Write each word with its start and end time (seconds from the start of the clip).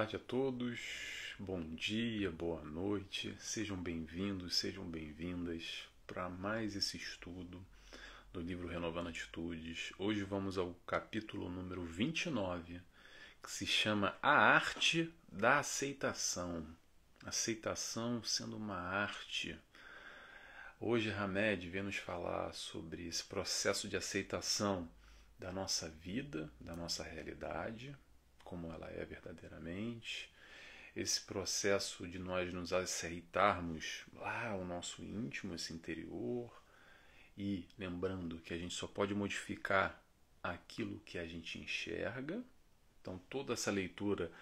tarde 0.00 0.16
a 0.16 0.18
todos, 0.18 0.80
bom 1.38 1.60
dia, 1.74 2.30
boa 2.30 2.64
noite, 2.64 3.36
sejam 3.38 3.76
bem-vindos, 3.76 4.56
sejam 4.56 4.82
bem-vindas 4.82 5.86
para 6.06 6.26
mais 6.26 6.74
esse 6.74 6.96
estudo 6.96 7.62
do 8.32 8.40
livro 8.40 8.66
Renovando 8.66 9.10
Atitudes. 9.10 9.92
Hoje 9.98 10.22
vamos 10.22 10.56
ao 10.56 10.72
capítulo 10.86 11.50
número 11.50 11.84
29, 11.84 12.80
que 13.42 13.50
se 13.50 13.66
chama 13.66 14.16
A 14.22 14.30
Arte 14.30 15.12
da 15.28 15.58
Aceitação. 15.58 16.66
Aceitação 17.22 18.24
sendo 18.24 18.56
uma 18.56 18.78
arte. 18.78 19.54
Hoje 20.80 21.10
Hamed 21.10 21.68
vem 21.68 21.82
nos 21.82 21.96
falar 21.96 22.54
sobre 22.54 23.06
esse 23.06 23.24
processo 23.24 23.86
de 23.86 23.98
aceitação 23.98 24.88
da 25.38 25.52
nossa 25.52 25.90
vida, 25.90 26.50
da 26.58 26.74
nossa 26.74 27.04
realidade, 27.04 27.94
como 28.50 28.72
ela 28.72 28.90
é 28.90 29.04
verdadeiramente, 29.04 30.28
esse 30.96 31.20
processo 31.20 32.04
de 32.08 32.18
nós 32.18 32.52
nos 32.52 32.72
aceitarmos 32.72 34.04
lá 34.12 34.56
o 34.56 34.64
nosso 34.64 35.04
íntimo, 35.04 35.54
esse 35.54 35.72
interior, 35.72 36.52
e 37.38 37.64
lembrando 37.78 38.40
que 38.40 38.52
a 38.52 38.58
gente 38.58 38.74
só 38.74 38.88
pode 38.88 39.14
modificar 39.14 40.02
aquilo 40.42 40.98
que 41.06 41.16
a 41.16 41.24
gente 41.24 41.60
enxerga. 41.60 42.42
Então, 43.00 43.20
toda 43.30 43.52
essa 43.52 43.70
leitura 43.70 44.32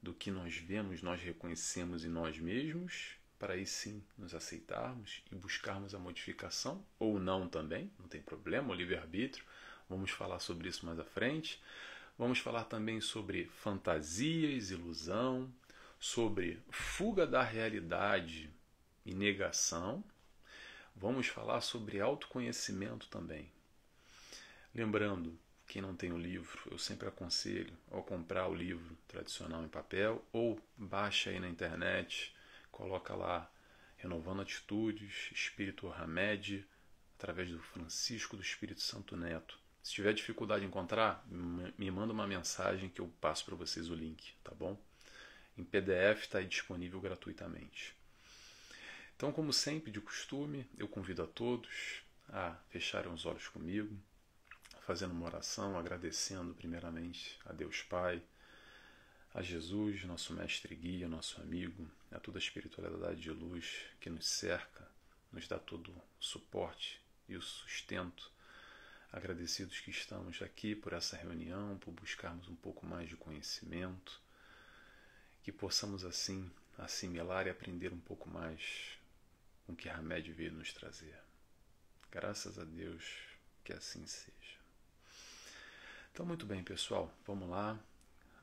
do 0.00 0.14
que 0.14 0.30
nós 0.30 0.56
vemos, 0.56 1.02
nós 1.02 1.20
reconhecemos 1.20 2.04
em 2.04 2.08
nós 2.08 2.38
mesmos, 2.38 3.16
para 3.36 3.54
aí 3.54 3.66
sim 3.66 4.00
nos 4.16 4.32
aceitarmos 4.32 5.24
e 5.32 5.34
buscarmos 5.34 5.92
a 5.92 5.98
modificação, 5.98 6.86
ou 7.00 7.18
não 7.18 7.48
também, 7.48 7.90
não 7.98 8.06
tem 8.06 8.22
problema, 8.22 8.72
o 8.72 8.76
livre-arbítrio. 8.76 9.44
Vamos 9.88 10.12
falar 10.12 10.38
sobre 10.38 10.68
isso 10.68 10.86
mais 10.86 11.00
à 11.00 11.04
frente. 11.04 11.60
Vamos 12.18 12.38
falar 12.38 12.64
também 12.64 13.00
sobre 13.00 13.44
fantasias, 13.46 14.70
ilusão, 14.70 15.52
sobre 16.00 16.62
fuga 16.70 17.26
da 17.26 17.42
realidade 17.42 18.50
e 19.04 19.14
negação. 19.14 20.02
Vamos 20.94 21.26
falar 21.26 21.60
sobre 21.60 22.00
autoconhecimento 22.00 23.06
também. 23.08 23.50
Lembrando, 24.74 25.38
quem 25.66 25.82
não 25.82 25.94
tem 25.94 26.12
o 26.12 26.18
livro, 26.18 26.58
eu 26.70 26.78
sempre 26.78 27.06
aconselho 27.06 27.76
ao 27.90 28.02
comprar 28.02 28.48
o 28.48 28.54
livro 28.54 28.96
tradicional 29.06 29.62
em 29.62 29.68
papel 29.68 30.24
ou 30.32 30.58
baixa 30.76 31.30
aí 31.30 31.38
na 31.38 31.48
internet, 31.48 32.34
coloca 32.70 33.14
lá 33.14 33.50
Renovando 33.96 34.42
Atitudes, 34.42 35.30
Espírito 35.32 35.92
Hamed, 35.92 36.66
através 37.18 37.50
do 37.50 37.58
Francisco 37.58 38.36
do 38.36 38.42
Espírito 38.42 38.80
Santo 38.80 39.16
Neto. 39.16 39.65
Se 39.86 39.92
tiver 39.92 40.12
dificuldade 40.12 40.64
em 40.64 40.66
encontrar, 40.66 41.24
me 41.30 41.90
manda 41.92 42.12
uma 42.12 42.26
mensagem 42.26 42.88
que 42.88 43.00
eu 43.00 43.06
passo 43.20 43.44
para 43.44 43.54
vocês 43.54 43.88
o 43.88 43.94
link, 43.94 44.34
tá 44.42 44.52
bom? 44.52 44.76
Em 45.56 45.62
PDF 45.62 46.22
está 46.22 46.42
disponível 46.42 47.00
gratuitamente. 47.00 47.94
Então, 49.14 49.30
como 49.30 49.52
sempre, 49.52 49.92
de 49.92 50.00
costume, 50.00 50.66
eu 50.76 50.88
convido 50.88 51.22
a 51.22 51.26
todos 51.28 52.02
a 52.28 52.56
fecharem 52.68 53.12
os 53.12 53.24
olhos 53.26 53.46
comigo, 53.46 53.96
fazendo 54.80 55.12
uma 55.12 55.26
oração, 55.26 55.78
agradecendo 55.78 56.52
primeiramente 56.52 57.38
a 57.46 57.52
Deus 57.52 57.80
Pai, 57.82 58.20
a 59.32 59.40
Jesus, 59.40 60.02
nosso 60.02 60.32
mestre 60.32 60.74
e 60.74 60.76
guia, 60.76 61.08
nosso 61.08 61.40
amigo, 61.40 61.88
a 62.10 62.18
toda 62.18 62.38
a 62.38 62.42
espiritualidade 62.42 63.20
de 63.20 63.30
luz 63.30 63.84
que 64.00 64.10
nos 64.10 64.26
cerca, 64.26 64.84
nos 65.30 65.46
dá 65.46 65.60
todo 65.60 65.92
o 65.92 66.02
suporte 66.18 67.00
e 67.28 67.36
o 67.36 67.40
sustento 67.40 68.34
agradecidos 69.12 69.80
que 69.80 69.90
estamos 69.90 70.42
aqui 70.42 70.74
por 70.74 70.92
essa 70.92 71.16
reunião, 71.16 71.78
por 71.78 71.92
buscarmos 71.92 72.48
um 72.48 72.56
pouco 72.56 72.86
mais 72.86 73.08
de 73.08 73.16
conhecimento, 73.16 74.20
que 75.42 75.52
possamos 75.52 76.04
assim 76.04 76.50
assimilar 76.78 77.46
e 77.46 77.50
aprender 77.50 77.92
um 77.92 78.00
pouco 78.00 78.28
mais 78.28 78.98
com 79.66 79.74
que 79.74 79.88
Hamed 79.88 80.32
veio 80.32 80.52
nos 80.52 80.72
trazer. 80.72 81.18
Graças 82.10 82.58
a 82.58 82.64
Deus 82.64 83.04
que 83.64 83.72
assim 83.72 84.06
seja. 84.06 84.56
Então, 86.12 86.24
muito 86.24 86.46
bem, 86.46 86.62
pessoal, 86.62 87.12
vamos 87.26 87.48
lá. 87.48 87.78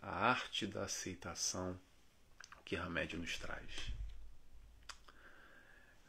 A 0.01 0.27
arte 0.29 0.67
da 0.67 0.83
aceitação 0.83 1.79
que 2.65 2.75
Hamed 2.75 3.17
nos 3.17 3.37
traz. 3.37 3.91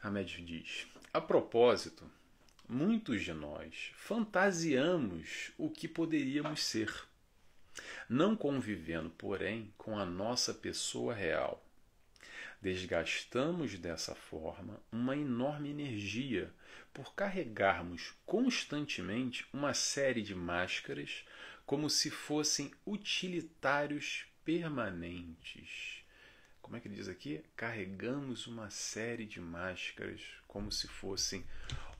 Hamed 0.01 0.45
diz: 0.45 0.87
A 1.13 1.19
propósito, 1.19 2.09
muitos 2.67 3.23
de 3.23 3.33
nós 3.33 3.91
fantasiamos 3.95 5.51
o 5.57 5.69
que 5.69 5.87
poderíamos 5.87 6.63
ser, 6.63 6.91
não 8.09 8.35
convivendo, 8.35 9.09
porém, 9.09 9.73
com 9.77 9.97
a 9.97 10.05
nossa 10.05 10.53
pessoa 10.53 11.13
real. 11.13 11.63
Desgastamos 12.61 13.77
dessa 13.77 14.15
forma 14.15 14.81
uma 14.91 15.15
enorme 15.15 15.69
energia 15.69 16.51
por 16.93 17.13
carregarmos 17.13 18.13
constantemente 18.25 19.45
uma 19.53 19.73
série 19.73 20.21
de 20.21 20.33
máscaras 20.33 21.25
como 21.65 21.89
se 21.89 22.09
fossem 22.09 22.71
utilitários 22.85 24.25
permanentes. 24.43 26.03
Como 26.61 26.77
é 26.77 26.79
que 26.79 26.87
ele 26.87 26.95
diz 26.95 27.07
aqui? 27.07 27.43
Carregamos 27.55 28.47
uma 28.47 28.69
série 28.69 29.25
de 29.25 29.39
máscaras 29.39 30.21
como 30.55 30.71
se 30.71 30.87
fossem 30.87 31.43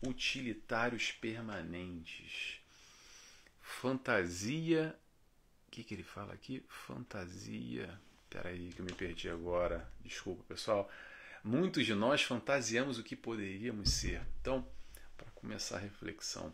utilitários 0.02 1.12
permanentes. 1.12 2.62
Fantasia. 3.62 4.98
O 5.68 5.72
que, 5.72 5.84
que 5.84 5.94
ele 5.94 6.04
fala 6.04 6.34
aqui? 6.34 6.64
Fantasia. 6.70 8.00
Peraí, 8.30 8.72
que 8.72 8.80
eu 8.80 8.86
me 8.86 8.94
perdi 8.94 9.28
agora. 9.28 9.86
Desculpa, 10.00 10.42
pessoal. 10.48 10.90
Muitos 11.44 11.86
de 11.86 11.94
nós 11.94 12.24
fantasiamos 12.24 12.98
o 12.98 13.04
que 13.04 13.14
poderíamos 13.14 13.92
ser. 13.92 14.26
Então, 14.40 14.66
para 15.18 15.30
começar 15.32 15.76
a 15.76 15.82
reflexão, 15.82 16.54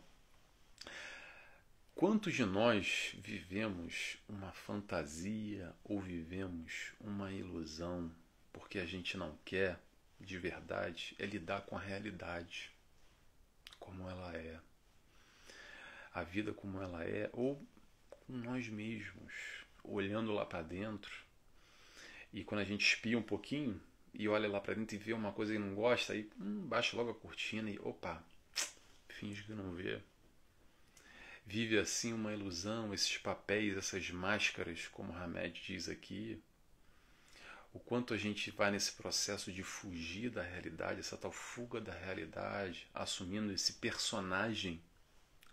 quantos 1.93 2.33
de 2.33 2.45
nós 2.45 3.13
vivemos 3.19 4.17
uma 4.27 4.51
fantasia 4.53 5.71
ou 5.83 6.01
vivemos 6.01 6.93
uma 6.99 7.31
ilusão 7.31 8.11
porque 8.51 8.79
a 8.79 8.87
gente 8.87 9.15
não 9.17 9.37
quer 9.45 9.79
de 10.21 10.37
verdade 10.37 11.15
é 11.19 11.25
lidar 11.25 11.61
com 11.61 11.77
a 11.77 11.81
realidade? 11.81 12.71
como 13.81 14.07
ela 14.07 14.33
é, 14.37 14.59
a 16.13 16.23
vida 16.23 16.53
como 16.53 16.81
ela 16.81 17.03
é, 17.03 17.29
ou 17.33 17.61
com 18.09 18.31
nós 18.31 18.69
mesmos, 18.69 19.33
olhando 19.83 20.31
lá 20.31 20.45
para 20.45 20.61
dentro. 20.61 21.11
E 22.31 22.43
quando 22.43 22.61
a 22.61 22.63
gente 22.63 22.85
espia 22.85 23.17
um 23.17 23.23
pouquinho 23.23 23.81
e 24.13 24.29
olha 24.29 24.47
lá 24.47 24.61
para 24.61 24.75
dentro 24.75 24.95
e 24.95 24.99
vê 24.99 25.11
uma 25.11 25.33
coisa 25.33 25.51
que 25.51 25.59
não 25.59 25.73
gosta, 25.73 26.13
aí 26.13 26.29
hum, 26.39 26.65
baixa 26.67 26.95
logo 26.95 27.09
a 27.09 27.15
cortina 27.15 27.69
e 27.69 27.79
opa, 27.79 28.23
finge 29.09 29.43
que 29.43 29.51
não 29.51 29.73
vê. 29.73 29.99
Vive 31.45 31.79
assim 31.79 32.13
uma 32.13 32.31
ilusão, 32.31 32.93
esses 32.93 33.17
papéis, 33.17 33.75
essas 33.75 34.09
máscaras, 34.11 34.87
como 34.87 35.11
Hamed 35.11 35.59
diz 35.65 35.89
aqui, 35.89 36.41
o 37.73 37.79
quanto 37.79 38.13
a 38.13 38.17
gente 38.17 38.51
vai 38.51 38.69
nesse 38.69 38.91
processo 38.93 39.51
de 39.51 39.63
fugir 39.63 40.29
da 40.29 40.41
realidade, 40.41 40.99
essa 40.99 41.17
tal 41.17 41.31
fuga 41.31 41.79
da 41.79 41.93
realidade, 41.93 42.87
assumindo 42.93 43.51
esse 43.53 43.73
personagem, 43.73 44.81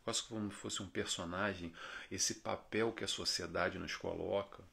quase 0.03 0.23
como 0.25 0.51
fosse 0.51 0.83
um 0.83 0.89
personagem, 0.89 1.73
esse 2.11 2.37
papel 2.37 2.93
que 2.93 3.05
a 3.05 3.09
sociedade 3.09 3.79
nos 3.79 3.95
coloca. 3.95 4.65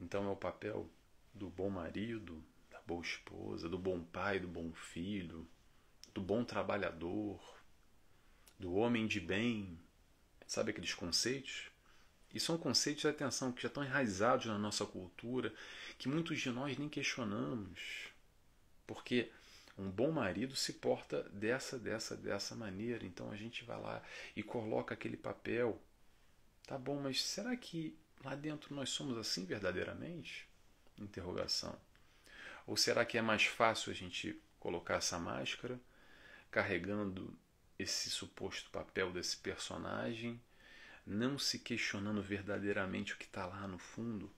Então 0.00 0.26
é 0.26 0.30
o 0.30 0.36
papel 0.36 0.88
do 1.34 1.48
bom 1.48 1.68
marido, 1.68 2.42
da 2.70 2.80
boa 2.82 3.02
esposa, 3.02 3.68
do 3.68 3.78
bom 3.78 4.02
pai, 4.04 4.38
do 4.38 4.48
bom 4.48 4.72
filho, 4.72 5.48
do 6.14 6.20
bom 6.20 6.44
trabalhador, 6.44 7.40
do 8.58 8.74
homem 8.74 9.06
de 9.06 9.18
bem. 9.18 9.78
Sabe 10.46 10.70
aqueles 10.70 10.94
conceitos? 10.94 11.70
E 12.34 12.40
são 12.40 12.58
conceitos 12.58 13.02
de 13.02 13.08
atenção 13.08 13.52
que 13.52 13.62
já 13.62 13.68
estão 13.68 13.84
enraizados 13.84 14.46
na 14.46 14.58
nossa 14.58 14.84
cultura 14.84 15.52
que 15.98 16.08
muitos 16.08 16.40
de 16.40 16.50
nós 16.50 16.76
nem 16.76 16.88
questionamos. 16.88 18.08
Porque 18.86 19.30
um 19.78 19.90
bom 19.90 20.10
marido 20.10 20.54
se 20.54 20.74
porta 20.74 21.22
dessa, 21.30 21.78
dessa, 21.78 22.16
dessa 22.16 22.54
maneira. 22.54 23.04
Então 23.04 23.30
a 23.30 23.36
gente 23.36 23.64
vai 23.64 23.80
lá 23.80 24.02
e 24.34 24.42
coloca 24.42 24.94
aquele 24.94 25.16
papel. 25.16 25.80
Tá 26.66 26.78
bom, 26.78 27.00
mas 27.00 27.22
será 27.22 27.56
que 27.56 27.96
lá 28.24 28.34
dentro 28.34 28.74
nós 28.74 28.90
somos 28.90 29.16
assim 29.18 29.44
verdadeiramente? 29.44 30.48
Interrogação. 30.98 31.78
Ou 32.66 32.76
será 32.76 33.04
que 33.04 33.16
é 33.16 33.22
mais 33.22 33.44
fácil 33.44 33.92
a 33.92 33.94
gente 33.94 34.40
colocar 34.58 34.94
essa 34.94 35.18
máscara, 35.18 35.78
carregando 36.50 37.38
esse 37.78 38.10
suposto 38.10 38.70
papel 38.70 39.12
desse 39.12 39.36
personagem, 39.36 40.40
não 41.06 41.38
se 41.38 41.60
questionando 41.60 42.20
verdadeiramente 42.20 43.14
o 43.14 43.16
que 43.16 43.24
está 43.24 43.46
lá 43.46 43.68
no 43.68 43.78
fundo? 43.78 44.30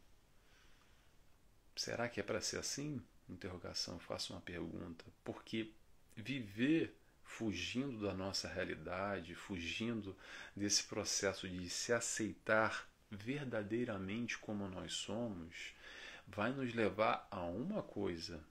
Será 1.75 2.09
que 2.09 2.21
é 2.21 2.23
para 2.23 2.41
ser 2.41 2.59
assim? 2.59 3.03
Interrogação, 3.29 3.99
faço 3.99 4.35
uma 4.35 4.41
pergunta. 4.41 5.05
Porque 5.25 5.73
viver 6.15 6.95
fugindo 7.23 8.01
da 8.01 8.13
nossa 8.13 8.49
realidade, 8.49 9.35
fugindo 9.35 10.17
desse 10.57 10.85
processo 10.85 11.49
de 11.49 11.71
se 11.71 11.93
aceitar 11.93 12.89
verdadeiramente 13.11 14.37
como 14.39 14.69
nós 14.69 14.93
somos, 14.95 15.75
vai 16.27 16.53
nos 16.53 16.75
levar 16.75 17.27
a 17.31 17.43
uma 17.45 17.83
coisa. 17.83 18.43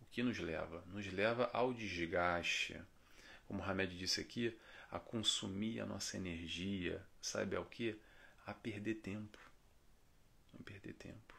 O 0.00 0.04
que 0.06 0.22
nos 0.22 0.38
leva? 0.38 0.84
Nos 0.86 1.10
leva 1.12 1.50
ao 1.52 1.74
desgaste. 1.74 2.80
Como 3.46 3.62
Hamed 3.62 3.98
disse 3.98 4.20
aqui, 4.20 4.56
a 4.94 5.00
consumir 5.00 5.80
a 5.80 5.86
nossa 5.86 6.16
energia, 6.16 7.04
sabe 7.20 7.56
ao 7.56 7.64
que? 7.64 7.98
A 8.46 8.54
perder 8.54 8.94
tempo. 8.94 9.36
A 10.56 10.62
perder 10.62 10.92
tempo. 10.92 11.34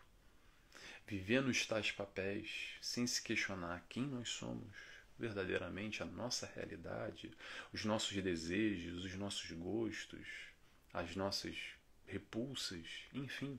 Viver 1.07 1.42
nos 1.42 1.66
tais 1.66 1.90
papéis, 1.90 2.75
sem 2.81 3.07
se 3.07 3.22
questionar 3.22 3.86
quem 3.88 4.04
nós 4.07 4.28
somos 4.28 4.75
verdadeiramente, 5.18 6.04
a 6.04 6.06
nossa 6.06 6.52
realidade, 6.54 7.31
os 7.72 7.86
nossos 7.86 8.22
desejos, 8.22 9.06
os 9.06 9.16
nossos 9.16 9.50
gostos, 9.52 10.28
as 10.94 11.16
nossas 11.16 11.56
repulsas, 12.06 12.86
enfim, 13.13 13.57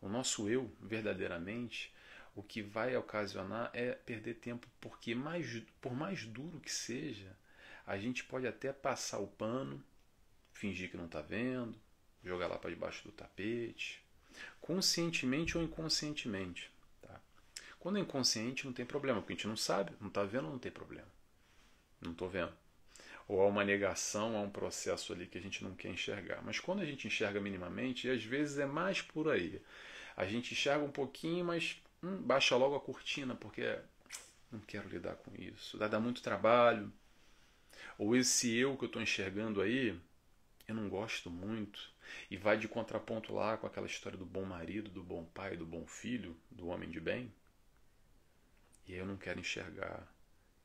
o 0.00 0.08
nosso 0.08 0.48
eu 0.48 0.76
verdadeiramente, 0.80 1.94
o 2.34 2.42
que 2.42 2.62
vai 2.62 2.96
ocasionar 2.96 3.70
é 3.74 3.92
perder 3.92 4.34
tempo, 4.34 4.66
porque 4.80 5.14
mais, 5.14 5.62
por 5.80 5.94
mais 5.94 6.26
duro 6.26 6.58
que 6.58 6.72
seja, 6.72 7.38
a 7.86 7.98
gente 7.98 8.24
pode 8.24 8.46
até 8.46 8.72
passar 8.72 9.18
o 9.18 9.26
pano, 9.26 9.82
fingir 10.52 10.90
que 10.90 10.96
não 10.96 11.06
está 11.06 11.20
vendo, 11.20 11.74
jogar 12.22 12.46
lá 12.46 12.58
para 12.58 12.70
debaixo 12.70 13.04
do 13.04 13.12
tapete, 13.12 14.02
conscientemente 14.60 15.56
ou 15.56 15.64
inconscientemente. 15.64 16.70
Tá? 17.02 17.20
Quando 17.78 17.98
é 17.98 18.00
inconsciente 18.00 18.66
não 18.66 18.72
tem 18.72 18.86
problema, 18.86 19.20
porque 19.20 19.32
a 19.32 19.36
gente 19.36 19.48
não 19.48 19.56
sabe, 19.56 19.92
não 20.00 20.08
está 20.08 20.24
vendo, 20.24 20.48
não 20.48 20.58
tem 20.58 20.72
problema. 20.72 21.08
Não 22.00 22.12
estou 22.12 22.28
vendo 22.28 22.52
ou 23.30 23.40
há 23.40 23.46
uma 23.46 23.64
negação 23.64 24.36
a 24.36 24.40
um 24.40 24.50
processo 24.50 25.12
ali 25.12 25.24
que 25.24 25.38
a 25.38 25.40
gente 25.40 25.62
não 25.62 25.72
quer 25.72 25.88
enxergar. 25.88 26.42
Mas 26.42 26.58
quando 26.58 26.80
a 26.80 26.84
gente 26.84 27.06
enxerga 27.06 27.40
minimamente, 27.40 28.08
e 28.08 28.10
às 28.10 28.24
vezes 28.24 28.58
é 28.58 28.66
mais 28.66 29.00
por 29.00 29.30
aí. 29.30 29.62
A 30.16 30.26
gente 30.26 30.52
enxerga 30.52 30.84
um 30.84 30.90
pouquinho, 30.90 31.44
mas 31.44 31.80
hum, 32.02 32.16
baixa 32.22 32.56
logo 32.56 32.74
a 32.74 32.80
cortina, 32.80 33.36
porque 33.36 33.78
não 34.50 34.58
quero 34.58 34.88
lidar 34.88 35.14
com 35.14 35.30
isso. 35.40 35.78
Vai 35.78 35.88
dar 35.88 36.00
muito 36.00 36.20
trabalho. 36.22 36.92
Ou 37.98 38.16
esse 38.16 38.54
eu 38.54 38.76
que 38.76 38.84
eu 38.84 38.86
estou 38.86 39.02
enxergando 39.02 39.60
aí, 39.60 39.98
eu 40.66 40.74
não 40.74 40.88
gosto 40.88 41.30
muito. 41.30 41.92
E 42.30 42.36
vai 42.36 42.56
de 42.56 42.68
contraponto 42.68 43.32
lá 43.32 43.56
com 43.56 43.66
aquela 43.66 43.86
história 43.86 44.18
do 44.18 44.26
bom 44.26 44.44
marido, 44.44 44.90
do 44.90 45.02
bom 45.02 45.24
pai, 45.24 45.56
do 45.56 45.66
bom 45.66 45.86
filho, 45.86 46.36
do 46.50 46.68
homem 46.68 46.90
de 46.90 47.00
bem. 47.00 47.32
E 48.86 48.94
eu 48.94 49.06
não 49.06 49.16
quero 49.16 49.40
enxergar. 49.40 50.06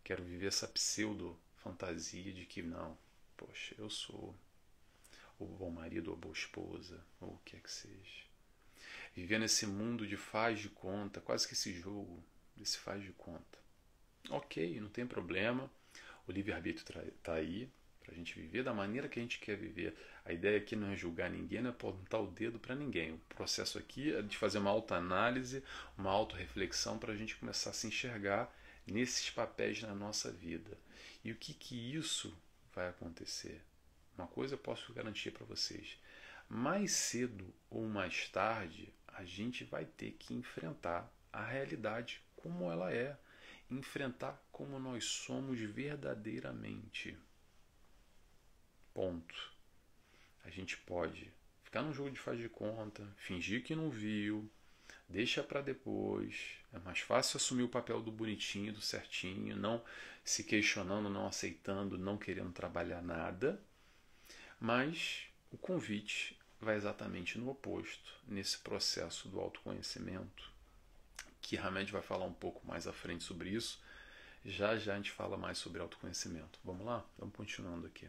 Quero 0.03 0.23
viver 0.23 0.47
essa 0.47 0.67
pseudo 0.67 1.39
fantasia 1.57 2.31
de 2.31 2.45
que 2.45 2.61
não, 2.61 2.97
poxa, 3.35 3.75
eu 3.77 3.89
sou 3.89 4.35
o 5.39 5.45
bom 5.45 5.69
marido 5.69 6.09
ou 6.09 6.17
a 6.17 6.19
boa 6.19 6.33
esposa, 6.33 7.03
ou 7.19 7.29
o 7.29 7.39
que 7.43 7.55
é 7.55 7.59
que 7.59 7.71
seja. 7.71 8.25
Viver 9.15 9.39
nesse 9.39 9.65
mundo 9.65 10.07
de 10.07 10.17
faz 10.17 10.59
de 10.59 10.69
conta, 10.69 11.21
quase 11.21 11.47
que 11.47 11.53
esse 11.53 11.73
jogo 11.73 12.23
desse 12.55 12.77
faz 12.77 13.01
de 13.01 13.11
conta. 13.13 13.59
Ok, 14.29 14.79
não 14.79 14.89
tem 14.89 15.05
problema, 15.05 15.71
o 16.27 16.31
livre-arbítrio 16.31 17.01
está 17.07 17.33
aí 17.33 17.69
para 18.05 18.13
a 18.13 18.17
gente 18.17 18.39
viver 18.39 18.63
da 18.63 18.73
maneira 18.73 19.09
que 19.09 19.19
a 19.19 19.21
gente 19.21 19.39
quer 19.39 19.57
viver. 19.57 19.95
A 20.23 20.31
ideia 20.31 20.57
aqui 20.57 20.75
não 20.75 20.91
é 20.91 20.95
julgar 20.95 21.29
ninguém, 21.29 21.61
não 21.61 21.71
é 21.71 21.73
apontar 21.73 22.21
o 22.21 22.27
dedo 22.27 22.59
para 22.59 22.75
ninguém. 22.75 23.13
O 23.13 23.17
processo 23.35 23.77
aqui 23.77 24.13
é 24.13 24.21
de 24.21 24.37
fazer 24.37 24.59
uma 24.59 24.69
autoanálise, 24.69 25.63
uma 25.97 26.11
autorreflexão 26.11 26.99
para 26.99 27.13
a 27.13 27.15
gente 27.15 27.35
começar 27.35 27.71
a 27.71 27.73
se 27.73 27.87
enxergar 27.87 28.53
nesses 28.85 29.29
papéis 29.31 29.81
na 29.81 29.95
nossa 29.95 30.31
vida. 30.31 30.77
E 31.23 31.31
o 31.31 31.35
que, 31.35 31.53
que 31.53 31.95
isso 31.95 32.35
vai 32.73 32.87
acontecer? 32.87 33.61
Uma 34.17 34.27
coisa 34.27 34.53
eu 34.53 34.59
posso 34.59 34.93
garantir 34.93 35.31
para 35.31 35.45
vocês: 35.45 35.99
mais 36.47 36.91
cedo 36.91 37.53
ou 37.69 37.87
mais 37.87 38.29
tarde, 38.29 38.93
a 39.07 39.25
gente 39.25 39.63
vai 39.63 39.85
ter 39.85 40.11
que 40.11 40.33
enfrentar 40.33 41.11
a 41.33 41.43
realidade 41.43 42.21
como 42.35 42.71
ela 42.71 42.93
é, 42.93 43.17
enfrentar 43.69 44.41
como 44.51 44.79
nós 44.79 45.05
somos 45.05 45.59
verdadeiramente. 45.59 47.17
Ponto. 48.93 49.53
A 50.43 50.49
gente 50.49 50.77
pode 50.77 51.31
ficar 51.63 51.81
num 51.81 51.93
jogo 51.93 52.11
de 52.11 52.19
faz 52.19 52.39
de 52.39 52.47
conta, 52.47 53.05
fingir 53.17 53.63
que 53.63 53.75
não 53.75 53.89
viu, 53.89 54.49
deixa 55.09 55.43
para 55.43 55.61
depois. 55.61 56.57
É 56.71 56.79
mais 56.79 56.99
fácil 56.99 57.37
assumir 57.37 57.63
o 57.63 57.69
papel 57.69 58.01
do 58.01 58.11
bonitinho, 58.11 58.71
do 58.73 58.81
certinho, 58.81 59.55
não 59.55 59.83
se 60.23 60.43
questionando, 60.43 61.09
não 61.09 61.27
aceitando, 61.27 61.97
não 61.97 62.17
querendo 62.17 62.51
trabalhar 62.51 63.01
nada. 63.01 63.61
Mas 64.59 65.27
o 65.51 65.57
convite 65.57 66.39
vai 66.59 66.75
exatamente 66.75 67.37
no 67.37 67.49
oposto, 67.49 68.13
nesse 68.27 68.57
processo 68.59 69.27
do 69.29 69.39
autoconhecimento, 69.39 70.51
que 71.45 71.57
Hamed 71.57 71.91
vai 71.91 72.01
falar 72.01 72.25
um 72.25 72.33
pouco 72.33 72.65
mais 72.65 72.87
à 72.87 72.93
frente 72.93 73.23
sobre 73.23 73.49
isso. 73.49 73.79
Já 74.43 74.77
já 74.77 74.93
a 74.93 74.97
gente 74.97 75.11
fala 75.11 75.37
mais 75.37 75.57
sobre 75.57 75.81
autoconhecimento. 75.81 76.59
Vamos 76.63 76.85
lá? 76.85 77.03
Vamos 77.17 77.35
continuando 77.35 77.87
aqui. 77.87 78.07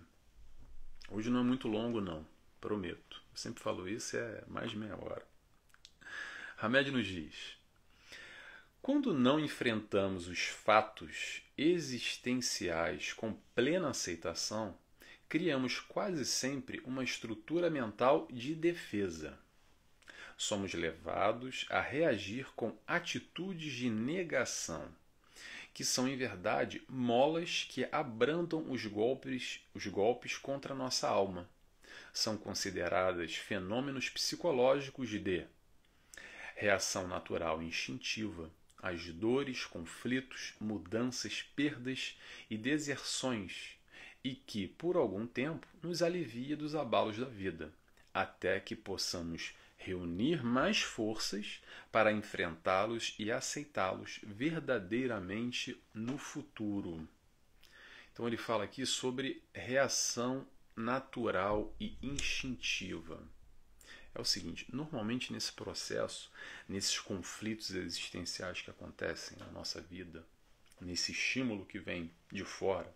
Hoje 1.10 1.30
não 1.30 1.40
é 1.40 1.44
muito 1.44 1.68
longo, 1.68 2.00
não, 2.00 2.26
prometo. 2.60 3.22
Eu 3.30 3.36
sempre 3.36 3.62
falo 3.62 3.88
isso, 3.88 4.16
é 4.16 4.42
mais 4.46 4.70
de 4.70 4.76
meia 4.76 4.96
hora. 4.96 5.26
Hamed 6.58 6.90
nos 6.90 7.06
diz: 7.06 7.56
quando 8.82 9.12
não 9.12 9.38
enfrentamos 9.38 10.28
os 10.28 10.42
fatos 10.46 11.42
existenciais 11.58 13.12
com 13.12 13.32
plena 13.54 13.90
aceitação, 13.90 14.76
criamos 15.28 15.80
quase 15.80 16.24
sempre 16.24 16.80
uma 16.84 17.02
estrutura 17.02 17.68
mental 17.68 18.28
de 18.30 18.54
defesa. 18.54 19.38
Somos 20.36 20.74
levados 20.74 21.64
a 21.70 21.80
reagir 21.80 22.46
com 22.54 22.76
atitudes 22.86 23.72
de 23.72 23.88
negação, 23.88 24.86
que 25.72 25.84
são 25.84 26.06
em 26.06 26.16
verdade 26.16 26.82
molas 26.88 27.66
que 27.68 27.88
abrandam 27.90 28.70
os 28.70 28.84
golpes, 28.84 29.60
os 29.74 29.86
golpes 29.86 30.36
contra 30.36 30.74
a 30.74 30.76
nossa 30.76 31.08
alma. 31.08 31.48
São 32.12 32.36
consideradas 32.36 33.34
fenômenos 33.34 34.10
psicológicos 34.10 35.08
de 35.08 35.46
reação 36.54 37.06
natural 37.06 37.62
instintiva 37.62 38.50
às 38.82 39.06
dores, 39.06 39.64
conflitos, 39.64 40.54
mudanças, 40.60 41.42
perdas 41.42 42.18
e 42.50 42.56
deserções, 42.56 43.76
e 44.22 44.34
que, 44.34 44.68
por 44.68 44.96
algum 44.96 45.26
tempo, 45.26 45.66
nos 45.82 46.02
alivia 46.02 46.56
dos 46.56 46.74
abalos 46.74 47.16
da 47.16 47.26
vida, 47.26 47.72
até 48.12 48.60
que 48.60 48.76
possamos 48.76 49.54
reunir 49.86 50.44
mais 50.44 50.82
forças 50.82 51.62
para 51.92 52.12
enfrentá-los 52.12 53.14
e 53.18 53.30
aceitá-los 53.30 54.20
verdadeiramente 54.22 55.80
no 55.94 56.18
futuro. 56.18 57.08
Então 58.12 58.26
ele 58.26 58.36
fala 58.36 58.64
aqui 58.64 58.84
sobre 58.84 59.42
reação 59.54 60.46
natural 60.74 61.74
e 61.80 61.96
instintiva 62.02 63.22
é 64.16 64.20
o 64.20 64.24
seguinte: 64.24 64.66
normalmente 64.72 65.32
nesse 65.32 65.52
processo, 65.52 66.32
nesses 66.68 66.98
conflitos 66.98 67.70
existenciais 67.70 68.62
que 68.62 68.70
acontecem 68.70 69.38
na 69.38 69.46
nossa 69.46 69.80
vida, 69.80 70.24
nesse 70.80 71.12
estímulo 71.12 71.66
que 71.66 71.78
vem 71.78 72.10
de 72.32 72.44
fora, 72.44 72.92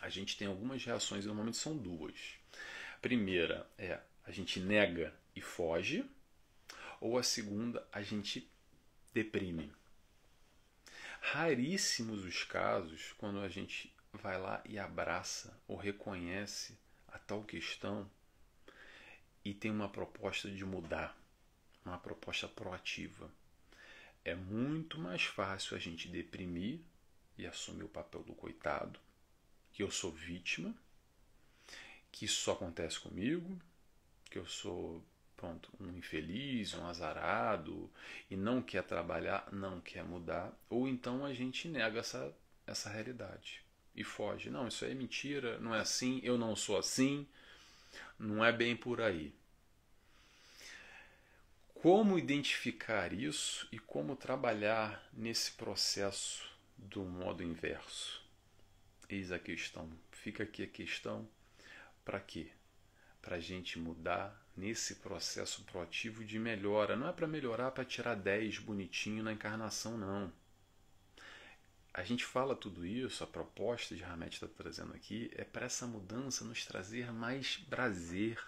a 0.00 0.08
gente 0.08 0.36
tem 0.36 0.46
algumas 0.46 0.84
reações, 0.84 1.24
normalmente 1.24 1.56
são 1.56 1.76
duas. 1.76 2.34
A 2.94 2.98
primeira 2.98 3.68
é 3.78 3.98
a 4.24 4.30
gente 4.30 4.60
nega 4.60 5.14
e 5.36 5.40
foge, 5.40 6.04
ou 7.00 7.18
a 7.18 7.22
segunda, 7.22 7.86
a 7.92 8.02
gente 8.02 8.50
deprime. 9.12 9.70
Raríssimos 11.20 12.24
os 12.24 12.42
casos 12.44 13.12
quando 13.18 13.40
a 13.40 13.48
gente 13.48 13.94
vai 14.12 14.40
lá 14.40 14.62
e 14.64 14.78
abraça 14.78 15.60
ou 15.68 15.76
reconhece 15.76 16.76
a 17.08 17.18
tal 17.18 17.44
questão 17.44 18.10
e 19.44 19.52
tem 19.52 19.70
uma 19.70 19.88
proposta 19.88 20.50
de 20.50 20.64
mudar, 20.64 21.16
uma 21.84 21.98
proposta 21.98 22.48
proativa. 22.48 23.30
É 24.24 24.34
muito 24.34 24.98
mais 24.98 25.22
fácil 25.22 25.76
a 25.76 25.78
gente 25.78 26.08
deprimir 26.08 26.80
e 27.38 27.46
assumir 27.46 27.84
o 27.84 27.88
papel 27.88 28.22
do 28.22 28.34
coitado, 28.34 28.98
que 29.72 29.82
eu 29.82 29.90
sou 29.90 30.10
vítima, 30.10 30.74
que 32.10 32.24
isso 32.24 32.40
só 32.40 32.52
acontece 32.52 32.98
comigo, 32.98 33.60
que 34.30 34.38
eu 34.38 34.46
sou 34.46 35.04
pronto, 35.36 35.70
um 35.80 35.96
infeliz, 35.96 36.74
um 36.74 36.86
azarado 36.86 37.90
e 38.30 38.36
não 38.36 38.62
quer 38.62 38.82
trabalhar, 38.82 39.48
não 39.52 39.80
quer 39.80 40.04
mudar, 40.04 40.52
ou 40.68 40.88
então 40.88 41.24
a 41.24 41.32
gente 41.32 41.68
nega 41.68 42.00
essa, 42.00 42.34
essa 42.66 42.90
realidade 42.90 43.62
e 43.94 44.02
foge. 44.02 44.50
Não, 44.50 44.68
isso 44.68 44.84
aí 44.84 44.92
é 44.92 44.94
mentira, 44.94 45.58
não 45.58 45.74
é 45.74 45.80
assim, 45.80 46.20
eu 46.22 46.36
não 46.38 46.54
sou 46.56 46.78
assim. 46.78 47.26
Não 48.18 48.44
é 48.44 48.52
bem 48.52 48.76
por 48.76 49.00
aí. 49.00 49.34
Como 51.74 52.18
identificar 52.18 53.12
isso 53.12 53.68
e 53.70 53.78
como 53.78 54.16
trabalhar 54.16 55.06
nesse 55.12 55.52
processo 55.52 56.50
do 56.76 57.02
modo 57.04 57.42
inverso? 57.42 58.22
Eis 59.08 59.30
a 59.30 59.38
questão. 59.38 59.90
Fica 60.10 60.42
aqui 60.42 60.62
a 60.62 60.66
questão 60.66 61.28
para 62.04 62.18
quê? 62.18 62.50
para 63.26 63.36
a 63.36 63.40
gente 63.40 63.76
mudar 63.76 64.40
nesse 64.56 64.96
processo 64.96 65.62
proativo 65.64 66.24
de 66.24 66.38
melhora. 66.38 66.96
Não 66.96 67.08
é 67.08 67.12
para 67.12 67.26
melhorar 67.26 67.70
para 67.72 67.84
tirar 67.84 68.14
10 68.14 68.58
bonitinho 68.60 69.22
na 69.22 69.32
encarnação, 69.32 69.98
não. 69.98 70.32
A 71.96 72.04
gente 72.04 72.26
fala 72.26 72.54
tudo 72.54 72.84
isso, 72.84 73.24
a 73.24 73.26
proposta 73.26 73.94
de 73.96 74.04
Hamed 74.04 74.34
está 74.34 74.46
trazendo 74.46 74.92
aqui 74.92 75.30
é 75.34 75.44
para 75.44 75.64
essa 75.64 75.86
mudança 75.86 76.44
nos 76.44 76.62
trazer 76.66 77.10
mais 77.10 77.56
prazer, 77.56 78.38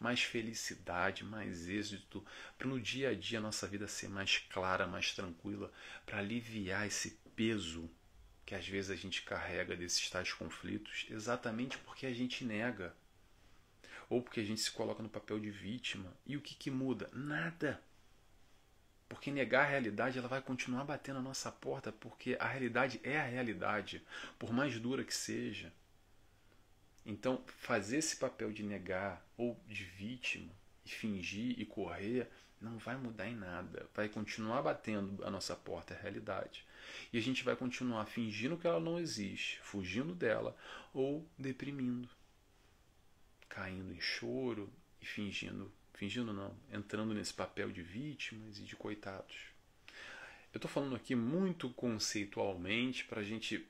mais 0.00 0.22
felicidade, 0.22 1.22
mais 1.22 1.68
êxito, 1.68 2.24
para 2.56 2.66
no 2.66 2.80
dia 2.80 3.10
a 3.10 3.14
dia 3.14 3.40
a 3.40 3.42
nossa 3.42 3.66
vida 3.66 3.86
ser 3.86 4.08
mais 4.08 4.38
clara, 4.38 4.86
mais 4.86 5.14
tranquila, 5.14 5.70
para 6.06 6.18
aliviar 6.18 6.86
esse 6.86 7.10
peso 7.36 7.90
que 8.46 8.54
às 8.54 8.66
vezes 8.66 8.90
a 8.90 8.96
gente 8.96 9.20
carrega 9.20 9.76
desses 9.76 10.08
tais 10.08 10.32
conflitos, 10.32 11.06
exatamente 11.10 11.76
porque 11.78 12.06
a 12.06 12.14
gente 12.14 12.42
nega 12.42 12.94
ou 14.08 14.22
porque 14.22 14.40
a 14.40 14.44
gente 14.44 14.60
se 14.60 14.70
coloca 14.70 15.02
no 15.02 15.08
papel 15.08 15.38
de 15.38 15.50
vítima. 15.50 16.12
E 16.26 16.36
o 16.36 16.40
que, 16.40 16.54
que 16.54 16.70
muda? 16.70 17.10
Nada. 17.12 17.80
Porque 19.08 19.30
negar 19.30 19.66
a 19.66 19.68
realidade 19.68 20.18
ela 20.18 20.28
vai 20.28 20.40
continuar 20.40 20.84
batendo 20.84 21.18
a 21.18 21.22
nossa 21.22 21.50
porta, 21.50 21.92
porque 21.92 22.36
a 22.40 22.46
realidade 22.46 23.00
é 23.04 23.20
a 23.20 23.24
realidade, 23.24 24.02
por 24.38 24.52
mais 24.52 24.78
dura 24.78 25.04
que 25.04 25.14
seja. 25.14 25.72
Então, 27.06 27.42
fazer 27.46 27.98
esse 27.98 28.16
papel 28.16 28.50
de 28.50 28.62
negar 28.62 29.24
ou 29.36 29.60
de 29.68 29.84
vítima 29.84 30.50
e 30.84 30.88
fingir 30.88 31.58
e 31.58 31.66
correr 31.66 32.28
não 32.60 32.78
vai 32.78 32.96
mudar 32.96 33.28
em 33.28 33.36
nada. 33.36 33.88
Vai 33.94 34.08
continuar 34.08 34.62
batendo 34.62 35.22
a 35.24 35.30
nossa 35.30 35.54
porta, 35.54 35.94
a 35.94 35.98
realidade. 35.98 36.64
E 37.12 37.18
a 37.18 37.20
gente 37.20 37.44
vai 37.44 37.54
continuar 37.54 38.06
fingindo 38.06 38.56
que 38.56 38.66
ela 38.66 38.80
não 38.80 38.98
existe, 38.98 39.60
fugindo 39.62 40.14
dela 40.14 40.56
ou 40.94 41.28
deprimindo 41.38 42.08
caindo 43.54 43.92
em 43.92 44.00
choro 44.00 44.68
e 45.00 45.06
fingindo, 45.06 45.72
fingindo 45.94 46.32
não, 46.32 46.56
entrando 46.72 47.14
nesse 47.14 47.32
papel 47.32 47.70
de 47.70 47.82
vítimas 47.82 48.58
e 48.58 48.62
de 48.62 48.74
coitados. 48.74 49.36
Eu 50.52 50.58
estou 50.58 50.70
falando 50.70 50.96
aqui 50.96 51.14
muito 51.14 51.70
conceitualmente 51.70 53.04
para 53.04 53.20
a 53.20 53.24
gente. 53.24 53.66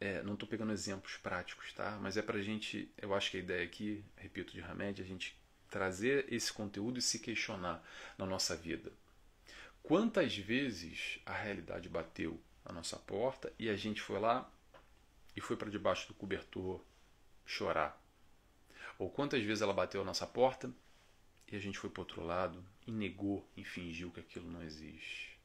É, 0.00 0.22
não 0.22 0.34
estou 0.34 0.48
pegando 0.48 0.72
exemplos 0.72 1.16
práticos, 1.16 1.72
tá? 1.72 1.98
Mas 2.00 2.16
é 2.16 2.22
para 2.22 2.38
a 2.38 2.42
gente. 2.42 2.92
Eu 2.96 3.12
acho 3.12 3.30
que 3.30 3.36
a 3.36 3.40
ideia 3.40 3.64
aqui, 3.64 4.04
repito, 4.16 4.52
de 4.52 4.60
Hamed, 4.60 5.00
é 5.00 5.04
a 5.04 5.08
gente 5.08 5.36
trazer 5.68 6.32
esse 6.32 6.52
conteúdo 6.52 6.98
e 6.98 7.02
se 7.02 7.18
questionar 7.18 7.84
na 8.16 8.24
nossa 8.24 8.56
vida. 8.56 8.92
Quantas 9.82 10.36
vezes 10.36 11.18
a 11.26 11.32
realidade 11.32 11.88
bateu 11.88 12.40
a 12.64 12.72
nossa 12.72 12.96
porta 12.96 13.52
e 13.58 13.68
a 13.68 13.76
gente 13.76 14.00
foi 14.00 14.20
lá 14.20 14.48
e 15.34 15.40
foi 15.40 15.56
para 15.56 15.70
debaixo 15.70 16.06
do 16.06 16.14
cobertor 16.14 16.80
chorar? 17.44 18.07
Ou 18.98 19.10
quantas 19.10 19.42
vezes 19.42 19.62
ela 19.62 19.72
bateu 19.72 20.02
a 20.02 20.04
nossa 20.04 20.26
porta 20.26 20.72
e 21.46 21.56
a 21.56 21.58
gente 21.58 21.78
foi 21.78 21.88
para 21.88 22.02
outro 22.02 22.24
lado 22.24 22.64
e 22.86 22.90
negou 22.90 23.48
e 23.56 23.64
fingiu 23.64 24.10
que 24.10 24.20
aquilo 24.20 24.50
não 24.50 24.62
existe. 24.62 25.38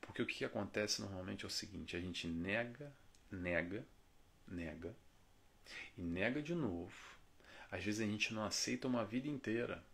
Porque 0.00 0.20
o 0.20 0.26
que 0.26 0.44
acontece 0.44 1.00
normalmente 1.00 1.44
é 1.44 1.46
o 1.46 1.50
seguinte: 1.50 1.96
a 1.96 2.00
gente 2.00 2.26
nega, 2.26 2.92
nega, 3.30 3.86
nega 4.46 4.94
e 5.96 6.02
nega 6.02 6.42
de 6.42 6.54
novo. 6.54 6.94
Às 7.70 7.84
vezes 7.84 8.00
a 8.00 8.10
gente 8.10 8.34
não 8.34 8.44
aceita 8.44 8.86
uma 8.86 9.04
vida 9.04 9.28
inteira 9.28 9.84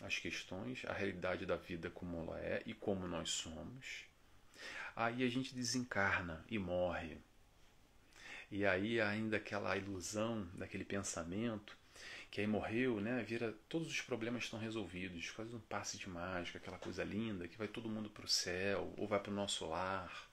as 0.00 0.18
questões, 0.18 0.82
a 0.86 0.92
realidade 0.92 1.44
da 1.44 1.56
vida 1.56 1.90
como 1.90 2.16
ela 2.16 2.40
é 2.40 2.62
e 2.64 2.72
como 2.72 3.06
nós 3.06 3.30
somos. 3.30 4.04
Aí 4.96 5.22
a 5.22 5.28
gente 5.28 5.54
desencarna 5.54 6.44
e 6.48 6.58
morre. 6.58 7.18
E 8.50 8.66
aí 8.66 9.00
ainda 9.00 9.36
aquela 9.36 9.76
ilusão 9.76 10.48
daquele 10.54 10.84
pensamento 10.84 11.76
que 12.30 12.40
aí 12.40 12.46
morreu, 12.46 13.00
né? 13.00 13.22
Vira 13.22 13.54
todos 13.68 13.88
os 13.88 14.00
problemas 14.00 14.44
estão 14.44 14.58
resolvidos, 14.58 15.30
quase 15.30 15.54
um 15.54 15.60
passe 15.60 15.98
de 15.98 16.08
mágica, 16.08 16.58
aquela 16.58 16.78
coisa 16.78 17.02
linda 17.02 17.48
que 17.48 17.58
vai 17.58 17.68
todo 17.68 17.88
mundo 17.88 18.08
para 18.10 18.24
o 18.24 18.28
céu 18.28 18.92
ou 18.96 19.06
vai 19.08 19.18
para 19.20 19.32
o 19.32 19.34
nosso 19.34 19.66
lar 19.66 20.30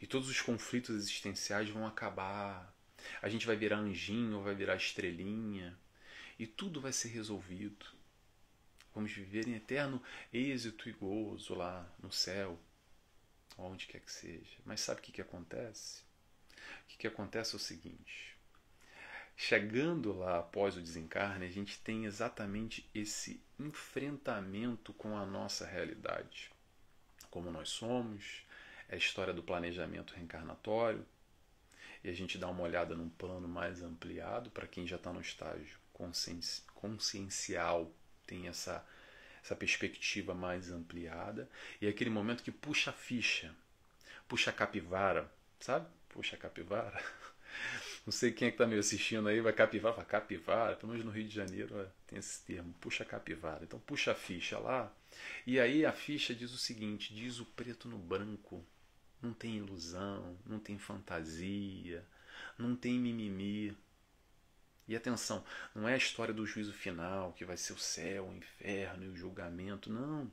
e 0.00 0.06
todos 0.06 0.28
os 0.28 0.40
conflitos 0.40 0.94
existenciais 0.96 1.68
vão 1.68 1.86
acabar. 1.86 2.72
A 3.20 3.28
gente 3.28 3.46
vai 3.46 3.56
virar 3.56 3.78
anjinho 3.78 4.38
ou 4.38 4.42
vai 4.42 4.54
virar 4.54 4.76
estrelinha 4.76 5.76
e 6.38 6.46
tudo 6.46 6.80
vai 6.80 6.92
ser 6.92 7.08
resolvido. 7.08 7.86
Vamos 8.94 9.12
viver 9.12 9.46
em 9.48 9.54
eterno 9.54 10.02
êxito 10.32 10.88
e 10.88 10.92
gozo 10.92 11.54
lá 11.54 11.86
no 12.02 12.12
céu, 12.12 12.58
onde 13.58 13.86
quer 13.86 14.00
que 14.00 14.10
seja. 14.12 14.56
Mas 14.64 14.80
sabe 14.80 15.00
o 15.00 15.02
que, 15.02 15.12
que 15.12 15.20
acontece? 15.20 16.02
O 16.84 16.88
que, 16.88 16.98
que 16.98 17.06
acontece 17.06 17.54
é 17.54 17.56
o 17.56 17.60
seguinte: 17.60 18.36
chegando 19.36 20.16
lá 20.16 20.38
após 20.38 20.76
o 20.76 20.80
desencarne, 20.80 21.46
a 21.46 21.50
gente 21.50 21.78
tem 21.80 22.04
exatamente 22.04 22.88
esse 22.94 23.42
enfrentamento 23.58 24.92
com 24.92 25.16
a 25.16 25.24
nossa 25.26 25.66
realidade, 25.66 26.50
como 27.30 27.50
nós 27.50 27.68
somos, 27.68 28.44
é 28.88 28.94
a 28.94 28.98
história 28.98 29.32
do 29.32 29.42
planejamento 29.42 30.14
reencarnatório, 30.14 31.04
e 32.02 32.08
a 32.10 32.12
gente 32.12 32.36
dá 32.36 32.48
uma 32.48 32.62
olhada 32.62 32.94
num 32.94 33.08
plano 33.08 33.48
mais 33.48 33.82
ampliado 33.82 34.50
para 34.50 34.66
quem 34.66 34.86
já 34.86 34.96
está 34.96 35.12
no 35.12 35.20
estágio 35.20 35.78
consciencial, 36.74 37.90
tem 38.26 38.46
essa, 38.48 38.86
essa 39.42 39.56
perspectiva 39.56 40.34
mais 40.34 40.70
ampliada, 40.70 41.48
e 41.80 41.86
é 41.86 41.88
aquele 41.88 42.10
momento 42.10 42.42
que 42.42 42.52
puxa 42.52 42.90
a 42.90 42.92
ficha, 42.92 43.54
puxa 44.28 44.50
a 44.50 44.52
capivara, 44.52 45.32
sabe? 45.60 45.88
Puxa, 46.14 46.36
capivara. 46.36 47.02
Não 48.06 48.12
sei 48.12 48.30
quem 48.30 48.46
é 48.46 48.50
que 48.52 48.54
está 48.54 48.66
me 48.66 48.78
assistindo 48.78 49.28
aí, 49.28 49.40
vai 49.40 49.52
capivara, 49.52 49.94
fala 49.94 50.06
capivara, 50.06 50.76
pelo 50.76 50.92
menos 50.92 51.04
no 51.04 51.10
Rio 51.10 51.26
de 51.26 51.34
Janeiro 51.34 51.90
tem 52.06 52.18
esse 52.20 52.44
termo, 52.44 52.72
puxa 52.80 53.04
capivara. 53.04 53.64
Então 53.64 53.80
puxa 53.80 54.12
a 54.12 54.14
ficha 54.14 54.58
lá, 54.58 54.92
e 55.44 55.58
aí 55.58 55.84
a 55.84 55.92
ficha 55.92 56.32
diz 56.32 56.52
o 56.52 56.58
seguinte, 56.58 57.12
diz 57.12 57.40
o 57.40 57.44
preto 57.44 57.88
no 57.88 57.98
branco, 57.98 58.64
não 59.20 59.32
tem 59.32 59.56
ilusão, 59.56 60.38
não 60.46 60.60
tem 60.60 60.78
fantasia, 60.78 62.06
não 62.56 62.76
tem 62.76 62.96
mimimi. 62.96 63.76
E 64.86 64.94
atenção, 64.94 65.44
não 65.74 65.88
é 65.88 65.94
a 65.94 65.96
história 65.96 66.32
do 66.32 66.46
juízo 66.46 66.72
final, 66.72 67.32
que 67.32 67.44
vai 67.44 67.56
ser 67.56 67.72
o 67.72 67.78
céu, 67.78 68.28
o 68.28 68.36
inferno 68.36 69.04
e 69.04 69.08
o 69.08 69.16
julgamento, 69.16 69.90
não. 69.90 70.30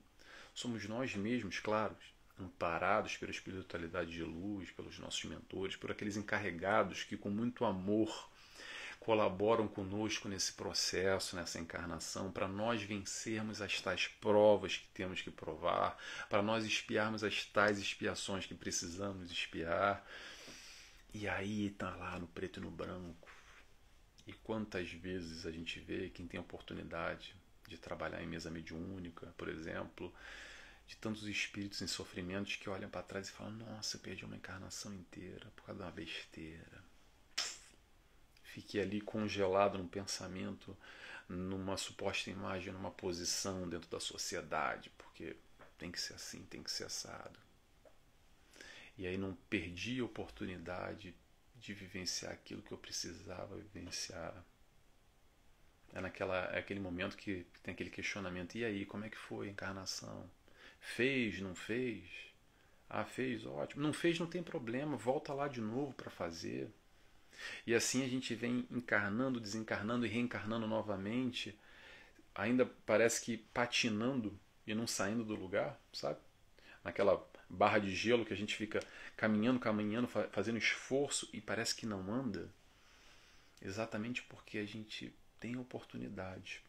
Somos 0.53 0.85
nós 0.88 1.15
mesmos, 1.15 1.59
claro, 1.59 1.95
amparados 2.41 3.17
pela 3.17 3.31
espiritualidade 3.31 4.12
de 4.12 4.24
luz, 4.24 4.71
pelos 4.71 5.00
nossos 5.00 5.24
mentores, 5.25 5.75
por 5.75 5.91
aqueles 5.91 6.17
encarregados 6.17 7.03
que 7.03 7.15
com 7.15 7.29
muito 7.29 7.63
amor 7.63 8.29
colaboram 9.01 9.67
conosco 9.67 10.29
nesse 10.29 10.53
processo, 10.53 11.36
nessa 11.36 11.60
encarnação, 11.60 12.31
para 12.31 12.48
nós 12.48 12.83
vencermos 12.83 13.60
as 13.60 13.81
tais 13.81 14.07
provas 14.07 14.77
que 14.77 14.88
temos 14.89 15.21
que 15.24 15.31
provar, 15.31 15.98
para 16.29 16.43
nós 16.43 16.63
espiarmos 16.63 17.24
as 17.24 17.43
tais 17.45 17.79
expiações 17.79 18.45
que 18.45 18.53
precisamos 18.53 19.31
espiar. 19.31 20.05
E 21.13 21.27
aí 21.27 21.67
está 21.67 21.95
lá 21.95 22.19
no 22.19 22.27
preto 22.27 22.60
e 22.60 22.63
no 22.63 22.69
branco. 22.69 23.27
E 24.27 24.33
quantas 24.33 24.91
vezes 24.91 25.48
a 25.48 25.51
gente 25.51 25.79
vê 25.79 26.12
quem 26.12 26.27
tem 26.27 26.39
oportunidade 26.39 27.36
de 27.67 27.79
trabalhar 27.79 28.21
em 28.21 28.27
mesa 28.27 28.51
mediúnica, 28.51 29.33
por 29.36 29.50
exemplo, 29.50 30.13
de 30.91 30.98
tantos 30.98 31.25
espíritos 31.25 31.81
em 31.81 31.88
sofrimentos 31.88 32.57
que 32.57 32.69
olham 32.69 32.89
para 32.89 33.01
trás 33.01 33.29
e 33.29 33.31
falam: 33.31 33.53
Nossa, 33.53 33.98
perdi 33.98 34.25
uma 34.25 34.36
encarnação 34.36 34.93
inteira 34.93 35.50
por 35.55 35.63
causa 35.63 35.79
de 35.79 35.86
uma 35.86 35.91
besteira. 35.91 36.83
Fiquei 38.43 38.81
ali 38.81 39.00
congelado 39.00 39.77
num 39.77 39.88
pensamento, 39.88 40.77
numa 41.29 41.77
suposta 41.77 42.29
imagem, 42.29 42.74
numa 42.74 42.91
posição 42.91 43.69
dentro 43.69 43.89
da 43.89 44.01
sociedade, 44.01 44.91
porque 44.98 45.38
tem 45.77 45.89
que 45.89 46.00
ser 46.00 46.15
assim, 46.15 46.43
tem 46.43 46.62
que 46.62 46.69
ser 46.69 46.83
assado. 46.83 47.39
E 48.98 49.07
aí 49.07 49.17
não 49.17 49.33
perdi 49.50 50.01
a 50.01 50.03
oportunidade 50.03 51.15
de 51.55 51.74
vivenciar 51.74 52.33
aquilo 52.33 52.62
que 52.62 52.74
eu 52.74 52.77
precisava 52.77 53.55
vivenciar. 53.55 54.43
É, 55.93 56.01
naquela, 56.01 56.53
é 56.53 56.60
aquele 56.60 56.81
momento 56.81 57.15
que 57.15 57.48
tem 57.63 57.74
aquele 57.74 57.89
questionamento: 57.89 58.57
e 58.57 58.65
aí, 58.65 58.86
como 58.86 59.05
é 59.05 59.10
que 59.10 59.17
foi 59.17 59.48
a 59.48 59.51
encarnação? 59.51 60.29
Fez, 60.81 61.39
não 61.39 61.55
fez? 61.55 62.03
Ah, 62.89 63.05
fez, 63.05 63.45
ótimo. 63.45 63.81
Não 63.81 63.93
fez, 63.93 64.19
não 64.19 64.27
tem 64.27 64.43
problema, 64.43 64.97
volta 64.97 65.33
lá 65.33 65.47
de 65.47 65.61
novo 65.61 65.93
para 65.93 66.11
fazer. 66.11 66.69
E 67.65 67.73
assim 67.73 68.03
a 68.03 68.07
gente 68.07 68.35
vem 68.35 68.67
encarnando, 68.69 69.39
desencarnando 69.39 70.05
e 70.05 70.09
reencarnando 70.09 70.67
novamente, 70.67 71.57
ainda 72.35 72.65
parece 72.85 73.21
que 73.23 73.38
patinando 73.38 74.38
e 74.67 74.73
não 74.73 74.85
saindo 74.85 75.23
do 75.23 75.35
lugar, 75.35 75.79
sabe? 75.93 76.19
Naquela 76.83 77.25
barra 77.50 77.79
de 77.79 77.95
gelo 77.95 78.25
que 78.25 78.33
a 78.33 78.38
gente 78.38 78.55
fica 78.55 78.79
caminhando, 79.15 79.59
caminhando, 79.59 80.07
fazendo 80.07 80.57
esforço 80.57 81.29
e 81.31 81.39
parece 81.39 81.75
que 81.75 81.85
não 81.85 82.13
anda. 82.13 82.50
Exatamente 83.61 84.23
porque 84.23 84.57
a 84.57 84.65
gente 84.65 85.13
tem 85.39 85.55
oportunidade. 85.57 86.61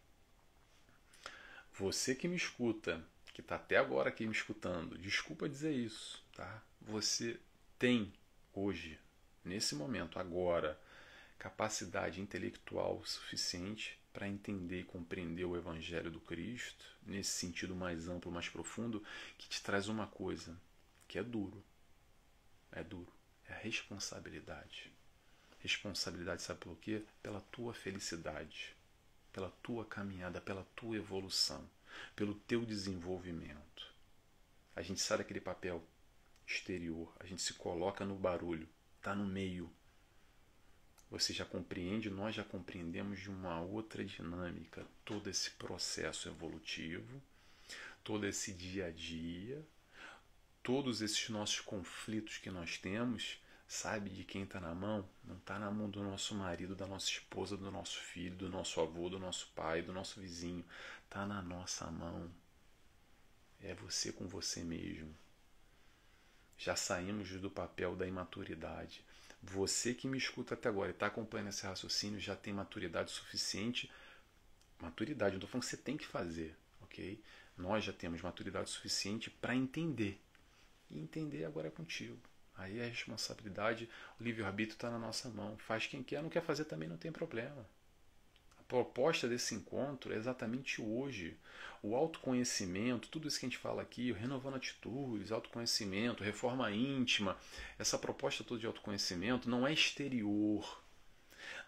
Você 1.74 2.14
que 2.14 2.28
me 2.28 2.36
escuta, 2.36 3.02
que 3.32 3.40
está 3.40 3.56
até 3.56 3.76
agora 3.76 4.08
aqui 4.08 4.26
me 4.26 4.32
escutando, 4.32 4.98
desculpa 4.98 5.48
dizer 5.48 5.72
isso, 5.72 6.22
tá? 6.34 6.62
Você 6.80 7.40
tem 7.78 8.12
hoje, 8.52 8.98
nesse 9.44 9.74
momento, 9.74 10.18
agora, 10.18 10.78
capacidade 11.38 12.20
intelectual 12.20 13.02
suficiente 13.04 13.98
para 14.12 14.28
entender 14.28 14.80
e 14.80 14.84
compreender 14.84 15.44
o 15.44 15.56
Evangelho 15.56 16.10
do 16.10 16.20
Cristo, 16.20 16.84
nesse 17.04 17.30
sentido 17.30 17.74
mais 17.74 18.08
amplo, 18.08 18.30
mais 18.30 18.48
profundo, 18.48 19.02
que 19.38 19.48
te 19.48 19.62
traz 19.62 19.88
uma 19.88 20.06
coisa 20.06 20.56
que 21.08 21.18
é 21.18 21.22
duro. 21.22 21.64
É 22.70 22.84
duro. 22.84 23.10
É 23.48 23.54
a 23.54 23.58
responsabilidade. 23.58 24.92
Responsabilidade, 25.60 26.42
sabe 26.42 26.60
pelo 26.60 26.76
quê? 26.76 27.02
Pela 27.22 27.40
tua 27.40 27.72
felicidade, 27.72 28.76
pela 29.32 29.50
tua 29.62 29.84
caminhada, 29.84 30.40
pela 30.40 30.66
tua 30.76 30.96
evolução, 30.96 31.68
pelo 32.14 32.34
teu 32.34 32.64
desenvolvimento. 32.64 33.92
A 34.74 34.82
gente 34.82 35.00
sai 35.00 35.18
daquele 35.18 35.40
papel 35.40 35.82
exterior, 36.46 37.14
a 37.20 37.26
gente 37.26 37.42
se 37.42 37.54
coloca 37.54 38.04
no 38.04 38.16
barulho, 38.16 38.68
está 38.98 39.14
no 39.14 39.26
meio 39.26 39.70
você 41.12 41.34
já 41.34 41.44
compreende, 41.44 42.08
nós 42.08 42.34
já 42.34 42.42
compreendemos 42.42 43.20
de 43.20 43.28
uma 43.28 43.60
outra 43.60 44.02
dinâmica 44.02 44.86
todo 45.04 45.28
esse 45.28 45.50
processo 45.50 46.26
evolutivo, 46.26 47.22
todo 48.02 48.26
esse 48.26 48.50
dia 48.50 48.86
a 48.86 48.90
dia, 48.90 49.62
todos 50.62 51.02
esses 51.02 51.28
nossos 51.28 51.60
conflitos 51.60 52.38
que 52.38 52.50
nós 52.50 52.78
temos, 52.78 53.41
sabe 53.72 54.10
de 54.10 54.22
quem 54.22 54.42
está 54.42 54.60
na 54.60 54.74
mão? 54.74 55.08
Não 55.24 55.36
está 55.38 55.58
na 55.58 55.70
mão 55.70 55.88
do 55.88 56.02
nosso 56.02 56.34
marido, 56.34 56.76
da 56.76 56.86
nossa 56.86 57.08
esposa, 57.08 57.56
do 57.56 57.70
nosso 57.70 57.98
filho, 57.98 58.36
do 58.36 58.50
nosso 58.50 58.78
avô, 58.80 59.08
do 59.08 59.18
nosso 59.18 59.50
pai, 59.54 59.80
do 59.80 59.94
nosso 59.94 60.20
vizinho. 60.20 60.62
Está 61.04 61.24
na 61.24 61.40
nossa 61.40 61.90
mão. 61.90 62.30
É 63.62 63.74
você 63.74 64.12
com 64.12 64.28
você 64.28 64.62
mesmo. 64.62 65.14
Já 66.58 66.76
saímos 66.76 67.30
do 67.40 67.50
papel 67.50 67.96
da 67.96 68.06
imaturidade. 68.06 69.02
Você 69.42 69.94
que 69.94 70.06
me 70.06 70.18
escuta 70.18 70.52
até 70.52 70.68
agora 70.68 70.90
e 70.90 70.92
está 70.92 71.06
acompanhando 71.06 71.48
esse 71.48 71.64
raciocínio 71.64 72.20
já 72.20 72.36
tem 72.36 72.52
maturidade 72.52 73.10
suficiente. 73.10 73.90
Maturidade, 74.78 75.32
não 75.32 75.38
estou 75.38 75.48
falando 75.48 75.64
que 75.64 75.70
você 75.70 75.78
tem 75.78 75.96
que 75.96 76.06
fazer, 76.06 76.54
ok? 76.82 77.18
Nós 77.56 77.84
já 77.84 77.92
temos 77.92 78.20
maturidade 78.20 78.68
suficiente 78.68 79.30
para 79.30 79.56
entender. 79.56 80.20
E 80.90 80.98
entender 80.98 81.46
agora 81.46 81.68
é 81.68 81.70
contigo. 81.70 82.18
Aí 82.56 82.80
a 82.80 82.86
responsabilidade, 82.86 83.88
o 84.20 84.22
livre-arbítrio 84.22 84.74
está 84.74 84.90
na 84.90 84.98
nossa 84.98 85.28
mão. 85.28 85.56
Faz 85.58 85.86
quem 85.86 86.02
quer, 86.02 86.22
não 86.22 86.30
quer 86.30 86.42
fazer 86.42 86.64
também 86.64 86.88
não 86.88 86.96
tem 86.96 87.10
problema 87.10 87.66
proposta 88.72 89.28
desse 89.28 89.54
encontro 89.54 90.14
é 90.14 90.16
exatamente 90.16 90.80
hoje. 90.80 91.36
O 91.82 91.94
autoconhecimento, 91.94 93.08
tudo 93.08 93.28
isso 93.28 93.38
que 93.38 93.44
a 93.44 93.48
gente 93.50 93.58
fala 93.58 93.82
aqui, 93.82 94.12
renovando 94.12 94.54
atitudes, 94.54 95.30
autoconhecimento, 95.30 96.24
reforma 96.24 96.70
íntima, 96.70 97.36
essa 97.78 97.98
proposta 97.98 98.42
toda 98.42 98.60
de 98.60 98.66
autoconhecimento 98.66 99.50
não 99.50 99.66
é 99.66 99.74
exterior. 99.74 100.82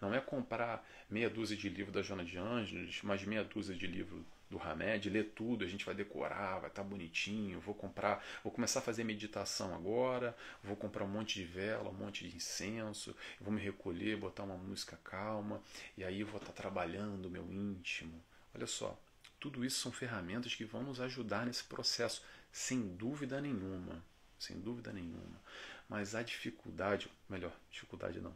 Não 0.01 0.15
é 0.15 0.19
comprar 0.19 0.83
meia 1.07 1.29
dúzia 1.29 1.55
de 1.55 1.69
livros 1.69 1.93
da 1.93 2.01
Jona 2.01 2.25
de 2.25 2.39
Ângeles, 2.39 3.03
mais 3.03 3.23
meia 3.23 3.43
dúzia 3.43 3.75
de 3.75 3.85
livros 3.85 4.25
do 4.55 4.61
Hamed, 4.63 5.09
ler 5.09 5.33
tudo, 5.35 5.65
a 5.65 5.67
gente 5.67 5.85
vai 5.85 5.93
decorar, 5.93 6.59
vai 6.59 6.69
estar 6.69 6.81
tá 6.81 6.83
bonitinho, 6.83 7.59
vou 7.59 7.75
comprar, 7.75 8.25
vou 8.41 8.51
começar 8.51 8.79
a 8.79 8.81
fazer 8.81 9.03
meditação 9.03 9.75
agora, 9.75 10.35
vou 10.63 10.77
comprar 10.77 11.03
um 11.03 11.09
monte 11.09 11.35
de 11.35 11.45
vela, 11.45 11.89
um 11.89 11.93
monte 11.93 12.27
de 12.27 12.37
incenso, 12.37 13.13
vou 13.39 13.51
me 13.51 13.61
recolher, 13.61 14.15
botar 14.15 14.43
uma 14.43 14.55
música 14.55 14.97
calma, 15.03 15.61
e 15.97 16.05
aí 16.05 16.23
vou 16.23 16.39
estar 16.39 16.53
tá 16.53 16.61
trabalhando 16.61 17.25
o 17.25 17.29
meu 17.29 17.51
íntimo. 17.51 18.23
Olha 18.53 18.65
só, 18.65 18.97
tudo 19.41 19.65
isso 19.65 19.81
são 19.81 19.91
ferramentas 19.91 20.55
que 20.55 20.63
vão 20.63 20.83
nos 20.83 21.01
ajudar 21.01 21.45
nesse 21.45 21.65
processo, 21.65 22.23
sem 22.49 22.95
dúvida 22.95 23.41
nenhuma, 23.41 24.01
sem 24.39 24.57
dúvida 24.57 24.93
nenhuma. 24.93 25.41
Mas 25.89 26.15
a 26.15 26.23
dificuldade, 26.23 27.11
melhor, 27.29 27.51
dificuldade 27.69 28.21
não, 28.21 28.33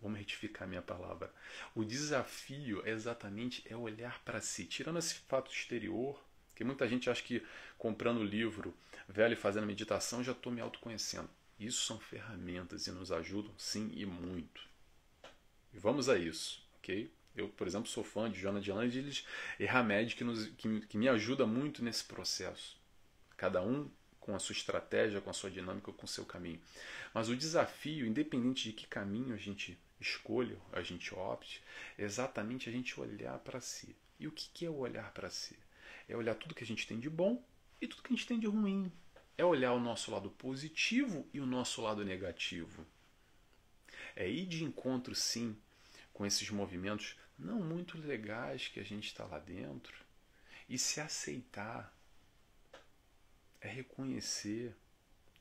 Vamos 0.00 0.18
retificar 0.18 0.64
a 0.64 0.66
minha 0.66 0.82
palavra. 0.82 1.32
O 1.74 1.84
desafio 1.84 2.86
é 2.86 2.90
exatamente 2.90 3.62
é 3.68 3.76
olhar 3.76 4.22
para 4.24 4.40
si, 4.40 4.64
tirando 4.64 4.98
esse 4.98 5.14
fato 5.14 5.50
exterior, 5.50 6.22
que 6.54 6.64
muita 6.64 6.88
gente 6.88 7.10
acha 7.10 7.22
que 7.22 7.44
comprando 7.76 8.22
livro 8.22 8.74
velho 9.08 9.32
e 9.32 9.36
fazendo 9.36 9.66
meditação 9.66 10.22
já 10.22 10.32
estou 10.32 10.52
me 10.52 10.60
autoconhecendo. 10.60 11.28
Isso 11.58 11.84
são 11.86 11.98
ferramentas 11.98 12.86
e 12.86 12.92
nos 12.92 13.10
ajudam 13.10 13.52
sim 13.58 13.90
e 13.94 14.06
muito. 14.06 14.62
E 15.72 15.78
vamos 15.78 16.08
a 16.08 16.16
isso, 16.16 16.62
ok? 16.78 17.10
Eu, 17.34 17.48
por 17.48 17.66
exemplo, 17.66 17.88
sou 17.88 18.04
fã 18.04 18.30
de 18.30 18.40
Jonah 18.40 18.60
de 18.60 18.70
Angeles 18.70 19.24
e 19.58 19.66
Hamed, 19.66 20.14
que, 20.14 20.24
nos, 20.24 20.46
que, 20.56 20.80
que 20.82 20.98
me 20.98 21.08
ajuda 21.08 21.46
muito 21.46 21.82
nesse 21.82 22.04
processo. 22.04 22.76
Cada 23.36 23.62
um 23.62 23.90
com 24.20 24.34
a 24.34 24.38
sua 24.38 24.52
estratégia, 24.52 25.20
com 25.20 25.30
a 25.30 25.32
sua 25.32 25.50
dinâmica, 25.50 25.92
com 25.92 26.04
o 26.04 26.08
seu 26.08 26.24
caminho. 26.24 26.60
Mas 27.14 27.28
o 27.28 27.36
desafio, 27.36 28.06
independente 28.06 28.64
de 28.64 28.72
que 28.72 28.86
caminho 28.86 29.34
a 29.34 29.38
gente 29.38 29.78
escolha, 30.00 30.58
a 30.72 30.82
gente 30.82 31.14
opte, 31.14 31.62
é 31.96 32.04
exatamente 32.04 32.68
a 32.68 32.72
gente 32.72 32.98
olhar 32.98 33.38
para 33.40 33.60
si. 33.60 33.96
E 34.18 34.26
o 34.26 34.32
que 34.32 34.64
é 34.64 34.70
o 34.70 34.78
olhar 34.78 35.12
para 35.12 35.30
si? 35.30 35.56
É 36.08 36.16
olhar 36.16 36.34
tudo 36.34 36.54
que 36.54 36.64
a 36.64 36.66
gente 36.66 36.86
tem 36.86 36.98
de 36.98 37.08
bom 37.08 37.42
e 37.80 37.86
tudo 37.86 38.02
que 38.02 38.12
a 38.12 38.16
gente 38.16 38.26
tem 38.26 38.38
de 38.38 38.46
ruim. 38.46 38.90
É 39.36 39.44
olhar 39.44 39.72
o 39.72 39.80
nosso 39.80 40.10
lado 40.10 40.30
positivo 40.30 41.28
e 41.32 41.40
o 41.40 41.46
nosso 41.46 41.80
lado 41.80 42.04
negativo. 42.04 42.84
É 44.16 44.28
ir 44.28 44.46
de 44.46 44.64
encontro, 44.64 45.14
sim, 45.14 45.56
com 46.12 46.26
esses 46.26 46.50
movimentos 46.50 47.16
não 47.38 47.60
muito 47.60 47.96
legais 47.96 48.66
que 48.66 48.80
a 48.80 48.82
gente 48.82 49.06
está 49.06 49.24
lá 49.24 49.38
dentro 49.38 50.04
e 50.68 50.76
se 50.76 51.00
aceitar. 51.00 51.96
É 53.60 53.68
reconhecer 53.68 54.74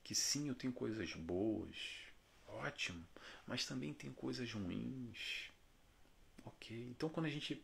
que 0.03 0.13
sim, 0.13 0.47
eu 0.47 0.55
tenho 0.55 0.73
coisas 0.73 1.13
boas, 1.13 2.06
ótimo, 2.47 3.05
mas 3.45 3.65
também 3.65 3.93
tem 3.93 4.11
coisas 4.11 4.51
ruins. 4.51 5.49
Ok? 6.45 6.75
Então, 6.89 7.09
quando 7.09 7.25
a 7.25 7.29
gente, 7.29 7.63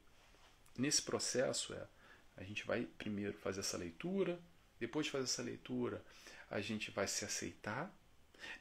nesse 0.78 1.02
processo, 1.02 1.74
é, 1.74 1.88
a 2.38 2.44
gente 2.44 2.66
vai 2.66 2.86
primeiro 2.86 3.38
fazer 3.38 3.62
essa 3.62 3.78
leitura, 3.78 4.40
depois 4.80 5.06
de 5.06 5.12
fazer 5.12 5.26
essa 5.26 5.42
leitura, 5.42 6.04
a 6.50 6.60
gente 6.62 6.92
vai 6.92 7.08
se 7.08 7.26
aceitar. 7.26 7.94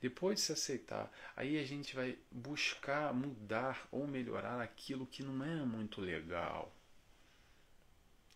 Depois 0.00 0.38
de 0.38 0.46
se 0.46 0.52
aceitar, 0.52 1.12
aí 1.34 1.58
a 1.58 1.64
gente 1.64 1.96
vai 1.96 2.16
buscar 2.30 3.12
mudar 3.12 3.88
ou 3.90 4.06
melhorar 4.06 4.60
aquilo 4.60 5.06
que 5.06 5.24
não 5.24 5.44
é 5.44 5.64
muito 5.64 6.00
legal. 6.00 6.72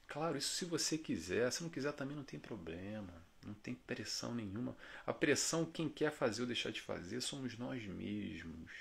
Claro, 0.09 0.37
isso 0.37 0.55
se 0.55 0.65
você 0.65 0.99
quiser, 0.99 1.53
se 1.53 1.63
não 1.63 1.71
quiser 1.71 1.93
também 1.93 2.17
não 2.17 2.25
tem 2.25 2.39
problema. 2.41 3.26
Não 3.45 3.55
tem 3.55 3.75
pressão 3.75 4.35
nenhuma. 4.35 4.77
A 5.07 5.13
pressão, 5.13 5.65
quem 5.65 5.89
quer 5.89 6.13
fazer 6.13 6.43
ou 6.43 6.47
deixar 6.47 6.71
de 6.71 6.81
fazer, 6.81 7.21
somos 7.21 7.57
nós 7.57 7.85
mesmos. 7.87 8.73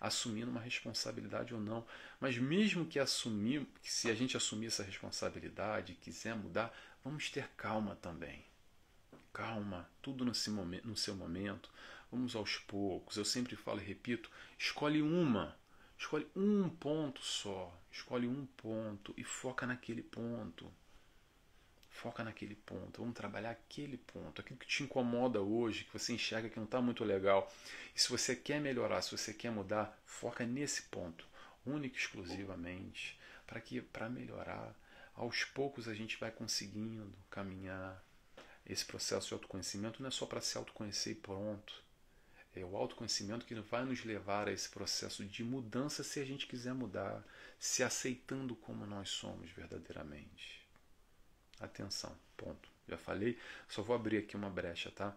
Assumindo 0.00 0.50
uma 0.50 0.60
responsabilidade 0.60 1.54
ou 1.54 1.60
não. 1.60 1.86
Mas 2.20 2.36
mesmo 2.36 2.86
que 2.86 2.98
assumir, 2.98 3.66
que 3.82 3.92
se 3.92 4.10
a 4.10 4.14
gente 4.14 4.36
assumir 4.36 4.66
essa 4.66 4.82
responsabilidade, 4.82 5.98
quiser 6.00 6.34
mudar, 6.34 6.76
vamos 7.04 7.30
ter 7.30 7.48
calma 7.56 7.96
também. 7.96 8.44
Calma, 9.32 9.88
tudo 10.02 10.24
no 10.24 10.34
seu 10.34 10.52
momento. 10.52 10.88
No 10.88 10.96
seu 10.96 11.14
momento. 11.14 11.70
Vamos 12.10 12.36
aos 12.36 12.58
poucos. 12.58 13.16
Eu 13.16 13.24
sempre 13.24 13.56
falo 13.56 13.80
e 13.80 13.84
repito: 13.84 14.30
escolhe 14.58 15.00
uma. 15.00 15.56
Escolhe 15.96 16.26
um 16.34 16.68
ponto 16.68 17.22
só. 17.22 17.72
Escolhe 17.90 18.26
um 18.26 18.44
ponto 18.56 19.14
e 19.16 19.22
foca 19.22 19.66
naquele 19.66 20.02
ponto. 20.02 20.70
Foca 21.92 22.24
naquele 22.24 22.56
ponto, 22.56 23.00
vamos 23.00 23.14
trabalhar 23.14 23.50
aquele 23.50 23.98
ponto, 23.98 24.40
aquilo 24.40 24.58
que 24.58 24.66
te 24.66 24.82
incomoda 24.82 25.40
hoje, 25.40 25.84
que 25.84 25.92
você 25.92 26.14
enxerga 26.14 26.48
que 26.48 26.56
não 26.56 26.64
está 26.64 26.80
muito 26.80 27.04
legal. 27.04 27.52
E 27.94 28.00
se 28.00 28.08
você 28.08 28.34
quer 28.34 28.60
melhorar, 28.60 29.02
se 29.02 29.16
você 29.16 29.32
quer 29.32 29.52
mudar, 29.52 29.96
foca 30.04 30.44
nesse 30.44 30.82
ponto, 30.84 31.24
único 31.64 31.94
e 31.94 31.98
exclusivamente, 32.00 33.20
para 33.46 33.60
que 33.60 33.80
para 33.80 34.08
melhorar, 34.08 34.74
aos 35.14 35.44
poucos 35.44 35.86
a 35.86 35.94
gente 35.94 36.18
vai 36.18 36.30
conseguindo 36.30 37.12
caminhar. 37.30 38.02
Esse 38.66 38.84
processo 38.84 39.28
de 39.28 39.34
autoconhecimento 39.34 40.02
não 40.02 40.08
é 40.08 40.10
só 40.10 40.24
para 40.24 40.40
se 40.40 40.56
autoconhecer 40.56 41.12
e 41.12 41.16
pronto. 41.16 41.82
É 42.54 42.64
o 42.64 42.76
autoconhecimento 42.76 43.46
que 43.46 43.54
vai 43.54 43.84
nos 43.84 44.04
levar 44.04 44.48
a 44.48 44.52
esse 44.52 44.68
processo 44.68 45.24
de 45.24 45.44
mudança 45.44 46.02
se 46.02 46.18
a 46.20 46.24
gente 46.24 46.46
quiser 46.46 46.74
mudar, 46.74 47.22
se 47.58 47.82
aceitando 47.82 48.56
como 48.56 48.86
nós 48.86 49.10
somos 49.10 49.50
verdadeiramente. 49.50 50.61
Atenção, 51.62 52.14
ponto. 52.36 52.68
Já 52.88 52.98
falei, 52.98 53.38
só 53.68 53.82
vou 53.82 53.94
abrir 53.94 54.18
aqui 54.18 54.36
uma 54.36 54.50
brecha, 54.50 54.90
tá? 54.90 55.16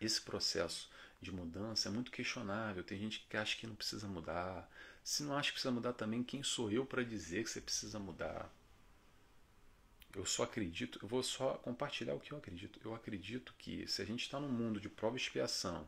Esse 0.00 0.20
processo 0.20 0.90
de 1.20 1.30
mudança 1.30 1.88
é 1.88 1.92
muito 1.92 2.10
questionável. 2.10 2.82
Tem 2.82 2.98
gente 2.98 3.26
que 3.28 3.36
acha 3.36 3.56
que 3.56 3.66
não 3.66 3.74
precisa 3.74 4.08
mudar. 4.08 4.68
Se 5.04 5.22
não 5.22 5.36
acha 5.36 5.48
que 5.48 5.54
precisa 5.54 5.72
mudar 5.72 5.92
também, 5.92 6.24
quem 6.24 6.42
sou 6.42 6.70
eu 6.70 6.86
para 6.86 7.04
dizer 7.04 7.44
que 7.44 7.50
você 7.50 7.60
precisa 7.60 7.98
mudar? 7.98 8.50
Eu 10.14 10.24
só 10.24 10.44
acredito, 10.44 10.98
eu 11.02 11.08
vou 11.08 11.22
só 11.22 11.54
compartilhar 11.58 12.14
o 12.14 12.20
que 12.20 12.32
eu 12.32 12.38
acredito. 12.38 12.80
Eu 12.82 12.94
acredito 12.94 13.54
que 13.58 13.86
se 13.86 14.00
a 14.00 14.06
gente 14.06 14.22
está 14.22 14.40
num 14.40 14.48
mundo 14.48 14.80
de 14.80 14.88
prova 14.88 15.16
e 15.16 15.20
expiação, 15.20 15.86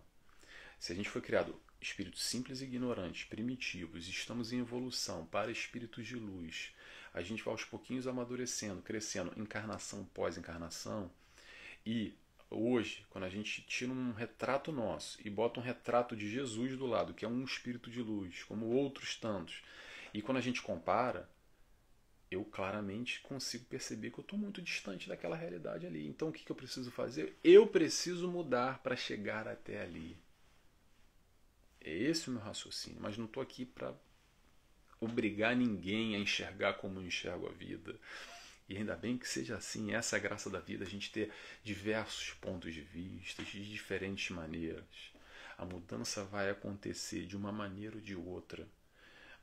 se 0.79 0.93
a 0.93 0.95
gente 0.95 1.09
foi 1.09 1.23
criado 1.23 1.59
espíritos 1.81 2.23
simples 2.23 2.61
e 2.61 2.64
ignorantes, 2.64 3.25
primitivos, 3.25 4.07
estamos 4.07 4.53
em 4.53 4.59
evolução 4.61 5.25
para 5.27 5.51
espíritos 5.51 6.07
de 6.07 6.16
luz, 6.16 6.75
a 7.12 7.23
gente 7.23 7.42
vai 7.42 7.53
aos 7.53 7.64
pouquinhos 7.64 8.07
amadurecendo, 8.07 8.83
crescendo, 8.83 9.33
encarnação 9.37 10.05
pós 10.14 10.37
encarnação. 10.37 11.11
E 11.85 12.14
hoje, 12.49 13.07
quando 13.11 13.25
a 13.25 13.29
gente 13.29 13.62
tira 13.62 13.92
um 13.92 14.12
retrato 14.12 14.70
nosso 14.70 15.18
e 15.25 15.31
bota 15.31 15.61
um 15.61 15.62
retrato 15.62 16.16
de 16.16 16.29
Jesus 16.29 16.77
do 16.77 16.87
lado, 16.87 17.14
que 17.14 17.25
é 17.25 17.29
um 17.29 17.44
espírito 17.44 17.90
de 17.90 18.03
luz, 18.03 18.44
como 18.44 18.66
outros 18.66 19.16
tantos, 19.16 19.62
e 20.12 20.23
quando 20.23 20.38
a 20.38 20.42
gente 20.42 20.62
compara, 20.62 21.29
eu 22.31 22.44
claramente 22.44 23.20
consigo 23.20 23.64
perceber 23.64 24.11
que 24.11 24.18
eu 24.18 24.23
estou 24.23 24.38
muito 24.38 24.62
distante 24.62 25.09
daquela 25.09 25.37
realidade 25.37 25.87
ali. 25.87 26.07
Então 26.07 26.29
o 26.29 26.33
que, 26.33 26.44
que 26.44 26.53
eu 26.53 26.57
preciso 26.57 26.90
fazer? 26.90 27.37
Eu 27.42 27.66
preciso 27.66 28.29
mudar 28.29 28.81
para 28.83 28.94
chegar 28.94 29.49
até 29.49 29.83
ali. 29.83 30.16
É 31.81 31.92
esse 31.92 32.29
o 32.29 32.33
meu 32.33 32.42
raciocínio, 32.42 33.01
mas 33.01 33.16
não 33.16 33.25
estou 33.25 33.42
aqui 33.42 33.64
para 33.64 33.94
obrigar 35.01 35.57
ninguém 35.57 36.15
a 36.15 36.19
enxergar 36.19 36.75
como 36.75 37.01
eu 37.01 37.07
enxergo 37.07 37.49
a 37.49 37.53
vida. 37.53 37.99
E 38.69 38.77
ainda 38.77 38.95
bem 38.95 39.19
que 39.19 39.29
seja 39.29 39.57
assim, 39.57 39.95
essa 39.95 40.17
é 40.17 40.19
a 40.19 40.23
graça 40.23 40.49
da 40.49 40.61
vida, 40.61 40.85
a 40.85 40.89
gente 40.89 41.11
ter 41.11 41.33
diversos 41.65 42.35
pontos 42.35 42.73
de 42.73 42.83
vista, 42.83 43.43
de 43.43 43.69
diferentes 43.69 44.31
maneiras. 44.31 44.85
A 45.59 45.65
mudança 45.65 46.23
vai 46.25 46.51
acontecer 46.51 47.27
de 47.27 47.37
uma 47.37 47.51
maneira 47.51 47.97
ou 47.97 48.01
de 48.01 48.15
outra. 48.15 48.69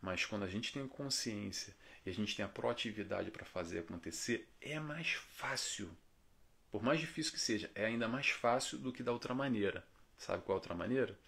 Mas 0.02 0.26
quando 0.26 0.44
a 0.44 0.48
gente 0.48 0.72
tem 0.72 0.88
consciência 0.88 1.76
e 2.06 2.10
a 2.10 2.14
gente 2.14 2.36
tem 2.36 2.46
a 2.46 2.48
proatividade 2.48 3.30
para 3.32 3.46
fazer 3.46 3.80
acontecer, 3.80 4.48
é 4.62 4.80
mais 4.80 5.12
fácil. 5.12 5.90
Por 6.72 6.82
mais 6.82 7.00
difícil 7.00 7.34
que 7.34 7.40
seja, 7.40 7.70
é 7.76 7.86
ainda 7.86 8.08
mais 8.08 8.30
fácil 8.30 8.78
do 8.78 8.94
que 8.94 9.04
da 9.04 9.12
outra 9.12 9.34
maneira. 9.34 9.86
Sabe 10.18 10.44
qual 10.44 10.56
é 10.56 10.58
a 10.58 10.62
outra 10.62 10.76
maneira? 10.76 11.20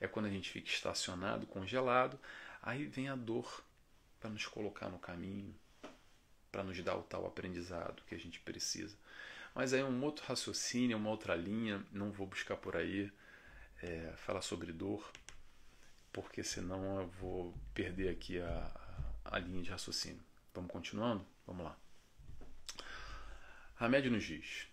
É 0.00 0.06
quando 0.06 0.26
a 0.26 0.30
gente 0.30 0.50
fica 0.50 0.68
estacionado, 0.68 1.46
congelado, 1.46 2.18
aí 2.62 2.84
vem 2.84 3.08
a 3.08 3.16
dor 3.16 3.64
para 4.20 4.30
nos 4.30 4.46
colocar 4.46 4.88
no 4.88 4.98
caminho, 4.98 5.54
para 6.52 6.62
nos 6.62 6.80
dar 6.82 6.96
o 6.96 7.02
tal 7.02 7.26
aprendizado 7.26 8.02
que 8.06 8.14
a 8.14 8.18
gente 8.18 8.38
precisa. 8.40 8.96
Mas 9.54 9.72
aí 9.72 9.82
um 9.82 10.04
outro 10.04 10.24
raciocínio, 10.26 10.96
uma 10.96 11.10
outra 11.10 11.34
linha, 11.34 11.84
não 11.90 12.12
vou 12.12 12.26
buscar 12.26 12.56
por 12.56 12.76
aí 12.76 13.10
é, 13.82 14.12
falar 14.16 14.42
sobre 14.42 14.72
dor, 14.72 15.10
porque 16.12 16.44
senão 16.44 17.00
eu 17.00 17.08
vou 17.08 17.54
perder 17.74 18.10
aqui 18.10 18.40
a, 18.40 18.70
a 19.24 19.38
linha 19.38 19.62
de 19.62 19.70
raciocínio. 19.70 20.22
Vamos 20.54 20.70
continuando? 20.70 21.26
Vamos 21.46 21.64
lá. 21.64 21.76
Hamed 23.78 24.10
nos 24.10 24.24
diz. 24.24 24.66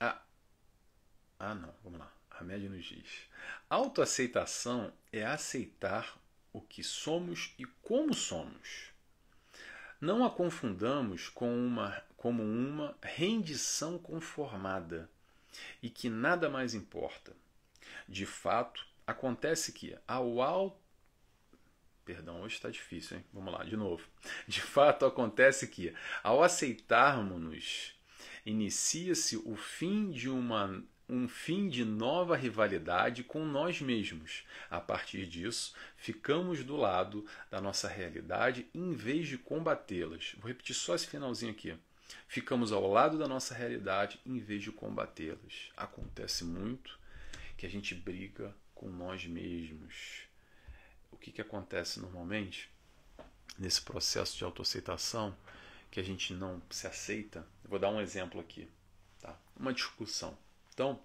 Ah, 0.00 0.20
ah, 1.38 1.54
não, 1.54 1.72
vamos 1.84 2.00
lá. 2.00 2.12
Hamed 2.30 2.68
nos 2.68 2.84
diz. 2.84 3.28
Autoaceitação 3.68 4.92
é 5.12 5.24
aceitar 5.24 6.18
o 6.52 6.60
que 6.60 6.82
somos 6.82 7.54
e 7.58 7.64
como 7.64 8.14
somos. 8.14 8.90
Não 10.00 10.24
a 10.24 10.30
confundamos 10.30 11.28
com 11.28 11.54
uma, 11.54 12.02
como 12.16 12.42
uma 12.42 12.96
rendição 13.02 13.98
conformada 13.98 15.10
e 15.82 15.90
que 15.90 16.08
nada 16.08 16.48
mais 16.48 16.74
importa. 16.74 17.36
De 18.08 18.24
fato, 18.24 18.86
acontece 19.06 19.72
que 19.72 19.96
ao 20.06 20.40
alto 20.40 20.80
Perdão, 22.04 22.40
hoje 22.42 22.56
está 22.56 22.68
difícil, 22.68 23.18
hein? 23.18 23.24
Vamos 23.32 23.52
lá, 23.52 23.62
de 23.62 23.76
novo. 23.76 24.04
De 24.48 24.60
fato, 24.60 25.06
acontece 25.06 25.68
que, 25.68 25.94
ao 26.24 26.42
aceitarmos-nos, 26.42 27.94
inicia-se 28.44 29.36
o 29.36 29.54
fim 29.54 30.10
de 30.10 30.28
uma 30.28 30.82
um 31.10 31.28
fim 31.28 31.68
de 31.68 31.84
nova 31.84 32.36
rivalidade 32.36 33.24
com 33.24 33.44
nós 33.44 33.80
mesmos. 33.80 34.44
A 34.70 34.80
partir 34.80 35.26
disso, 35.26 35.74
ficamos 35.96 36.62
do 36.64 36.76
lado 36.76 37.26
da 37.50 37.60
nossa 37.60 37.88
realidade 37.88 38.66
em 38.74 38.92
vez 38.92 39.28
de 39.28 39.36
combatê-las. 39.36 40.34
Vou 40.38 40.48
repetir 40.48 40.74
só 40.74 40.94
esse 40.94 41.06
finalzinho 41.06 41.52
aqui. 41.52 41.74
Ficamos 42.28 42.72
ao 42.72 42.90
lado 42.90 43.18
da 43.18 43.28
nossa 43.28 43.54
realidade 43.54 44.20
em 44.24 44.38
vez 44.38 44.62
de 44.62 44.72
combatê-las. 44.72 45.70
Acontece 45.76 46.44
muito 46.44 46.98
que 47.56 47.66
a 47.66 47.70
gente 47.70 47.94
briga 47.94 48.54
com 48.74 48.88
nós 48.88 49.26
mesmos 49.26 50.30
que, 51.20 51.30
que 51.30 51.40
acontece 51.40 52.00
normalmente 52.00 52.70
nesse 53.58 53.82
processo 53.82 54.36
de 54.36 54.44
autoaceitação 54.44 55.36
que 55.90 56.00
a 56.00 56.02
gente 56.02 56.32
não 56.32 56.62
se 56.70 56.86
aceita? 56.86 57.46
vou 57.64 57.78
dar 57.78 57.90
um 57.90 58.00
exemplo 58.00 58.40
aqui. 58.40 58.68
Tá? 59.20 59.36
Uma 59.56 59.72
discussão. 59.72 60.36
Então, 60.80 60.98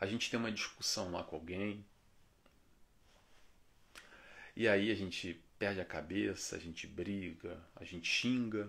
a 0.00 0.06
gente 0.06 0.28
tem 0.28 0.40
uma 0.40 0.50
discussão 0.50 1.12
lá 1.12 1.22
com 1.22 1.36
alguém, 1.36 1.86
e 4.56 4.66
aí 4.66 4.90
a 4.90 4.94
gente 4.96 5.40
perde 5.56 5.80
a 5.80 5.84
cabeça, 5.84 6.56
a 6.56 6.58
gente 6.58 6.84
briga, 6.84 7.64
a 7.76 7.84
gente 7.84 8.08
xinga, 8.08 8.68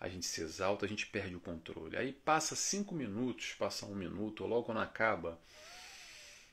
a 0.00 0.08
gente 0.08 0.26
se 0.26 0.40
exalta, 0.40 0.84
a 0.84 0.88
gente 0.88 1.06
perde 1.06 1.36
o 1.36 1.40
controle. 1.40 1.96
Aí 1.96 2.12
passa 2.12 2.56
cinco 2.56 2.92
minutos, 2.92 3.54
passa 3.54 3.86
um 3.86 3.94
minuto, 3.94 4.44
logo 4.46 4.64
quando 4.64 4.80
acaba, 4.80 5.40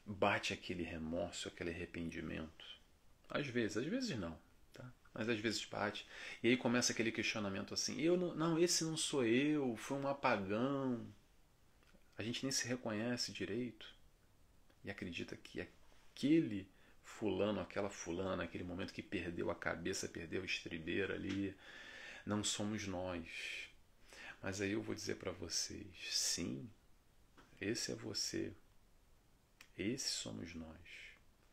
bate 0.06 0.54
aquele 0.54 0.84
remorso, 0.84 1.48
aquele 1.48 1.72
arrependimento. 1.72 2.64
Às 3.28 3.48
vezes, 3.48 3.76
às 3.76 3.86
vezes 3.88 4.16
não, 4.20 4.38
tá? 4.72 4.86
Mas 5.16 5.28
às 5.28 5.40
vezes 5.40 5.66
bate. 5.66 6.06
E 6.44 6.50
aí 6.50 6.58
começa 6.58 6.92
aquele 6.94 7.12
questionamento 7.12 7.74
assim: 7.74 8.00
eu 8.00 8.16
não, 8.16 8.36
não, 8.36 8.60
esse 8.60 8.84
não 8.84 8.96
sou 8.96 9.26
eu, 9.26 9.76
foi 9.78 9.98
um 9.98 10.08
apagão. 10.08 11.12
A 12.20 12.22
gente 12.22 12.44
nem 12.44 12.52
se 12.52 12.68
reconhece 12.68 13.32
direito 13.32 13.96
e 14.84 14.92
acredita 14.92 15.38
que 15.38 15.62
aquele 15.62 16.70
fulano, 17.02 17.62
aquela 17.62 17.90
fulana, 17.90 18.44
aquele 18.44 18.66
momento 18.66 18.94
que 18.94 19.02
perdeu 19.02 19.50
a 19.50 19.56
cabeça, 19.56 20.06
perdeu 20.06 20.42
a 20.42 20.46
estribeira 20.46 21.14
ali, 21.14 21.56
não 22.26 22.44
somos 22.44 22.86
nós. 22.86 23.70
Mas 24.44 24.60
aí 24.60 24.74
eu 24.74 24.82
vou 24.82 24.94
dizer 24.94 25.16
para 25.16 25.32
vocês: 25.32 25.88
sim, 26.12 26.70
esse 27.62 27.94
é 27.94 27.96
você. 27.96 28.52
Esses 29.78 30.12
somos 30.12 30.54
nós. 30.54 30.90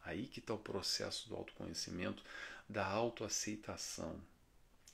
Aí 0.02 0.26
que 0.26 0.40
está 0.40 0.52
o 0.52 0.58
processo 0.58 1.28
do 1.28 1.36
autoconhecimento, 1.36 2.24
da 2.68 2.84
autoaceitação, 2.84 4.20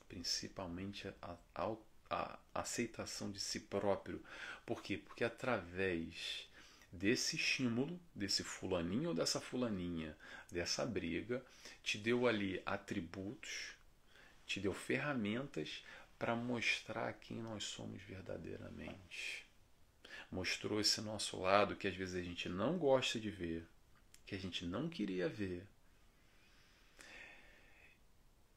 principalmente 0.06 1.08
a, 1.08 1.14
a, 1.54 1.74
a, 2.12 2.38
aceitação 2.60 3.30
de 3.30 3.40
si 3.40 3.60
próprio. 3.60 4.22
Por 4.66 4.82
quê? 4.82 4.96
Porque 4.98 5.24
através 5.24 6.48
desse 6.92 7.36
estímulo, 7.36 7.98
desse 8.14 8.44
fulaninho 8.44 9.10
ou 9.10 9.14
dessa 9.14 9.40
fulaninha, 9.40 10.16
dessa 10.50 10.84
briga, 10.84 11.44
te 11.82 11.96
deu 11.96 12.26
ali 12.26 12.62
atributos, 12.66 13.72
te 14.46 14.60
deu 14.60 14.74
ferramentas 14.74 15.84
para 16.18 16.36
mostrar 16.36 17.14
quem 17.14 17.38
nós 17.38 17.64
somos 17.64 18.02
verdadeiramente 18.02 19.42
mostrou 20.32 20.80
esse 20.80 21.00
nosso 21.02 21.38
lado 21.38 21.76
que 21.76 21.86
às 21.86 21.94
vezes 21.94 22.14
a 22.14 22.22
gente 22.22 22.48
não 22.48 22.78
gosta 22.78 23.20
de 23.20 23.30
ver, 23.30 23.68
que 24.26 24.34
a 24.34 24.38
gente 24.38 24.64
não 24.64 24.88
queria 24.88 25.28
ver. 25.28 25.66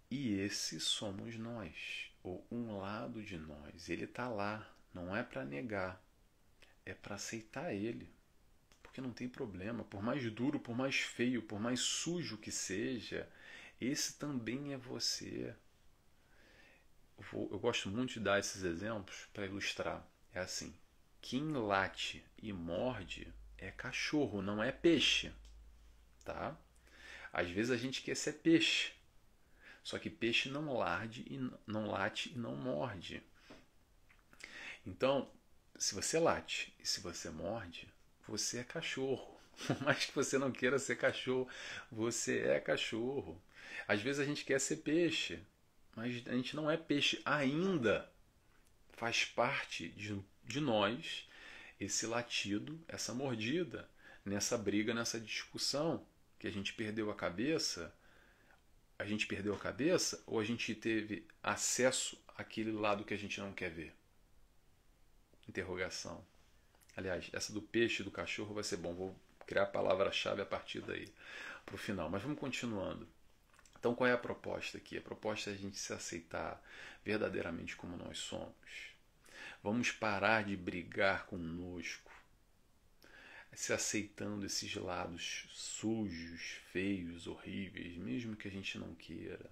E 0.09 0.39
esse 0.39 0.79
somos 0.79 1.35
nós, 1.35 2.09
ou 2.25 2.45
um 2.49 2.77
lado 2.79 3.21
de 3.21 3.37
nós. 3.37 3.87
Ele 3.87 4.05
está 4.05 4.27
lá, 4.27 4.67
não 4.91 5.15
é 5.15 5.21
para 5.21 5.45
negar, 5.45 6.03
é 6.83 6.93
para 6.93 7.15
aceitar 7.15 7.71
ele. 7.71 8.09
Porque 8.81 8.99
não 8.99 9.11
tem 9.11 9.29
problema, 9.29 9.83
por 9.83 10.01
mais 10.01 10.29
duro, 10.31 10.59
por 10.59 10.75
mais 10.75 10.95
feio, 10.95 11.43
por 11.43 11.59
mais 11.59 11.81
sujo 11.81 12.37
que 12.37 12.51
seja, 12.51 13.29
esse 13.79 14.17
também 14.17 14.73
é 14.73 14.77
você. 14.77 15.55
Eu 17.33 17.59
gosto 17.59 17.89
muito 17.89 18.13
de 18.13 18.19
dar 18.19 18.39
esses 18.39 18.63
exemplos 18.63 19.27
para 19.31 19.45
ilustrar. 19.45 20.05
É 20.33 20.39
assim: 20.39 20.75
quem 21.21 21.51
late 21.51 22.25
e 22.41 22.51
morde 22.51 23.31
é 23.57 23.69
cachorro, 23.69 24.41
não 24.41 24.63
é 24.63 24.71
peixe. 24.71 25.31
Tá? 26.23 26.57
Às 27.31 27.49
vezes 27.51 27.71
a 27.71 27.77
gente 27.77 28.01
quer 28.01 28.15
ser 28.15 28.33
peixe. 28.33 28.93
Só 29.85 29.97
que 29.97 30.09
peixe 30.09 30.49
não 30.49 30.77
larde 30.77 31.23
e 31.29 31.37
não 31.65 31.85
late 31.85 32.33
e 32.33 32.37
não 32.37 32.55
morde. 32.55 33.23
Então, 34.85 35.31
se 35.77 35.95
você 35.95 36.19
late 36.19 36.75
e 36.79 36.85
se 36.85 36.99
você 36.99 37.29
morde, 37.29 37.87
você 38.27 38.57
é 38.57 38.63
cachorro. 38.63 39.39
Por 39.65 39.81
mais 39.83 40.05
que 40.05 40.15
você 40.15 40.37
não 40.37 40.51
queira 40.51 40.77
ser 40.77 40.97
cachorro, 40.97 41.47
você 41.89 42.39
é 42.39 42.59
cachorro. 42.59 43.41
Às 43.87 44.01
vezes 44.01 44.19
a 44.19 44.25
gente 44.25 44.43
quer 44.43 44.59
ser 44.59 44.77
peixe, 44.77 45.39
mas 45.95 46.27
a 46.27 46.33
gente 46.33 46.55
não 46.55 46.69
é 46.69 46.75
peixe 46.75 47.21
ainda. 47.23 48.11
Faz 48.97 49.23
parte 49.23 49.87
de 49.89 50.19
de 50.43 50.59
nós 50.59 51.27
esse 51.79 52.07
latido, 52.07 52.79
essa 52.87 53.13
mordida, 53.13 53.89
nessa 54.23 54.57
briga, 54.57 54.93
nessa 54.93 55.19
discussão 55.19 56.05
que 56.39 56.47
a 56.47 56.51
gente 56.51 56.73
perdeu 56.73 57.11
a 57.11 57.15
cabeça. 57.15 57.93
A 58.97 59.05
gente 59.05 59.27
perdeu 59.27 59.53
a 59.53 59.59
cabeça 59.59 60.23
ou 60.25 60.39
a 60.39 60.43
gente 60.43 60.73
teve 60.73 61.27
acesso 61.43 62.17
àquele 62.37 62.71
lado 62.71 63.03
que 63.03 63.13
a 63.13 63.17
gente 63.17 63.39
não 63.39 63.51
quer 63.51 63.69
ver? 63.69 63.93
Interrogação. 65.47 66.25
Aliás, 66.95 67.29
essa 67.33 67.51
do 67.51 67.61
peixe 67.61 68.01
e 68.01 68.05
do 68.05 68.11
cachorro 68.11 68.53
vai 68.53 68.63
ser 68.63 68.77
bom. 68.77 68.93
Vou 68.93 69.15
criar 69.45 69.63
a 69.63 69.67
palavra-chave 69.67 70.41
a 70.41 70.45
partir 70.45 70.81
daí 70.81 71.07
para 71.65 71.75
o 71.75 71.77
final. 71.77 72.09
Mas 72.09 72.23
vamos 72.23 72.39
continuando. 72.39 73.07
Então, 73.77 73.93
qual 73.93 74.09
é 74.09 74.13
a 74.13 74.17
proposta 74.17 74.77
aqui? 74.77 74.97
A 74.97 75.01
proposta 75.01 75.49
é 75.49 75.53
a 75.53 75.57
gente 75.57 75.77
se 75.77 75.93
aceitar 75.93 76.61
verdadeiramente 77.03 77.75
como 77.75 77.95
nós 77.97 78.17
somos 78.17 78.95
Vamos 79.65 79.91
parar 79.91 80.43
de 80.43 80.55
brigar 80.55 81.25
conosco, 81.25 82.04
se 83.55 83.73
aceitando 83.73 84.45
esses 84.45 84.75
lados 84.75 85.47
sujos, 85.51 86.41
feios, 86.71 87.27
horríveis, 87.27 87.97
mesmo 87.97 88.35
que 88.35 88.47
a 88.47 88.51
gente 88.51 88.77
não 88.77 88.93
queira. 88.95 89.49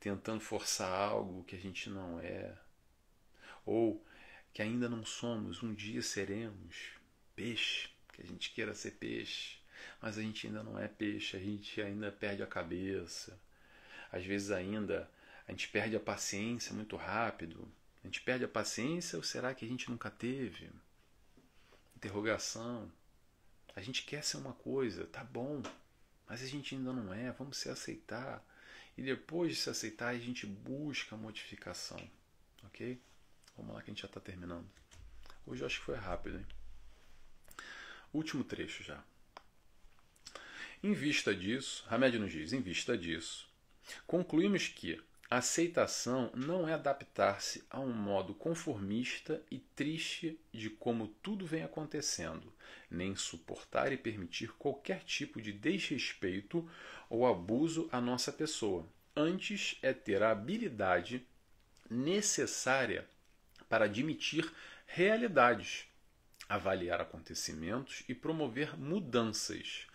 tentando 0.00 0.40
forçar 0.40 0.90
algo 0.90 1.44
que 1.44 1.54
a 1.54 1.58
gente 1.58 1.88
não 1.88 2.18
é, 2.20 2.52
ou 3.64 4.04
que 4.52 4.60
ainda 4.60 4.88
não 4.88 5.04
somos, 5.04 5.62
um 5.62 5.72
dia 5.74 6.02
seremos 6.02 6.92
peixe, 7.36 7.88
que 8.12 8.22
a 8.22 8.26
gente 8.26 8.50
queira 8.52 8.74
ser 8.74 8.92
peixe, 8.92 9.58
mas 10.00 10.18
a 10.18 10.22
gente 10.22 10.46
ainda 10.46 10.62
não 10.62 10.78
é 10.78 10.88
peixe, 10.88 11.36
a 11.36 11.40
gente 11.40 11.80
ainda 11.80 12.10
perde 12.10 12.42
a 12.42 12.46
cabeça. 12.46 13.38
Às 14.10 14.24
vezes 14.24 14.50
ainda 14.50 15.10
a 15.46 15.52
gente 15.52 15.68
perde 15.68 15.96
a 15.96 16.00
paciência 16.00 16.74
muito 16.74 16.96
rápido. 16.96 17.70
A 18.02 18.06
gente 18.06 18.20
perde 18.20 18.44
a 18.44 18.48
paciência 18.48 19.16
ou 19.16 19.22
será 19.22 19.54
que 19.54 19.64
a 19.64 19.68
gente 19.68 19.90
nunca 19.90 20.10
teve? 20.10 20.68
Interrogação. 22.02 22.90
A 23.76 23.80
gente 23.80 24.02
quer 24.02 24.24
ser 24.24 24.36
uma 24.36 24.52
coisa, 24.54 25.06
tá 25.06 25.22
bom, 25.22 25.62
mas 26.28 26.42
a 26.42 26.46
gente 26.46 26.74
ainda 26.74 26.92
não 26.92 27.14
é, 27.14 27.30
vamos 27.30 27.58
se 27.58 27.68
aceitar. 27.68 28.44
E 28.98 29.02
depois 29.02 29.52
de 29.52 29.56
se 29.56 29.70
aceitar, 29.70 30.08
a 30.08 30.18
gente 30.18 30.44
busca 30.44 31.14
a 31.14 31.18
modificação. 31.18 32.00
Ok? 32.64 33.00
Vamos 33.56 33.72
lá 33.72 33.80
que 33.80 33.90
a 33.90 33.94
gente 33.94 34.02
já 34.02 34.08
está 34.08 34.20
terminando. 34.20 34.68
Hoje 35.46 35.62
eu 35.62 35.66
acho 35.66 35.78
que 35.78 35.86
foi 35.86 35.94
rápido, 35.94 36.38
hein? 36.38 36.46
Último 38.12 38.42
trecho 38.42 38.82
já. 38.82 39.02
Em 40.82 40.94
vista 40.94 41.32
disso, 41.32 41.86
Hamed 41.88 42.18
nos 42.18 42.32
diz, 42.32 42.52
em 42.52 42.60
vista 42.60 42.98
disso, 42.98 43.48
concluímos 44.08 44.66
que 44.66 45.00
aceitação 45.38 46.30
não 46.34 46.68
é 46.68 46.74
adaptar-se 46.74 47.64
a 47.70 47.80
um 47.80 47.92
modo 47.92 48.34
conformista 48.34 49.42
e 49.50 49.58
triste 49.58 50.38
de 50.52 50.68
como 50.68 51.08
tudo 51.22 51.46
vem 51.46 51.62
acontecendo, 51.62 52.52
nem 52.90 53.16
suportar 53.16 53.92
e 53.92 53.96
permitir 53.96 54.52
qualquer 54.54 55.02
tipo 55.04 55.40
de 55.40 55.52
desrespeito 55.52 56.68
ou 57.08 57.26
abuso 57.26 57.88
à 57.90 58.00
nossa 58.00 58.32
pessoa. 58.32 58.86
Antes 59.16 59.78
é 59.80 59.92
ter 59.92 60.22
a 60.22 60.30
habilidade 60.30 61.26
necessária 61.88 63.08
para 63.68 63.84
admitir 63.84 64.52
realidades, 64.86 65.86
avaliar 66.48 67.00
acontecimentos 67.00 68.04
e 68.08 68.14
promover 68.14 68.78
mudanças, 68.78 69.86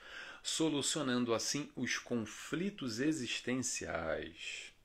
solucionando 0.41 1.34
assim 1.34 1.69
os 1.76 1.97
conflitos 1.97 3.00
existenciais. 3.00 4.76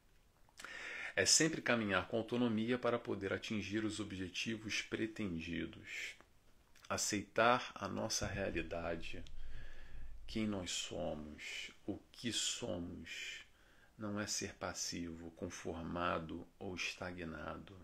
É 1.14 1.27
sempre 1.27 1.61
caminhar 1.61 2.09
com 2.09 2.16
autonomia 2.16 2.79
para 2.79 2.98
poder 2.98 3.33
atingir 3.33 3.85
os 3.85 4.01
objetivos 4.01 4.83
pretendidos. 4.83 6.14
Aceitar 6.88 7.70
a 7.75 7.88
nossa 7.88 8.27
realidade, 8.27 9.22
quem 10.27 10.46
nós 10.46 10.70
somos, 10.70 11.70
o 11.87 11.98
que 12.12 12.33
somos, 12.33 13.44
não 13.96 14.20
é 14.20 14.27
ser 14.27 14.55
passivo, 14.55 15.31
conformado 15.33 16.46
ou 16.59 16.75
estagnado 16.75 17.77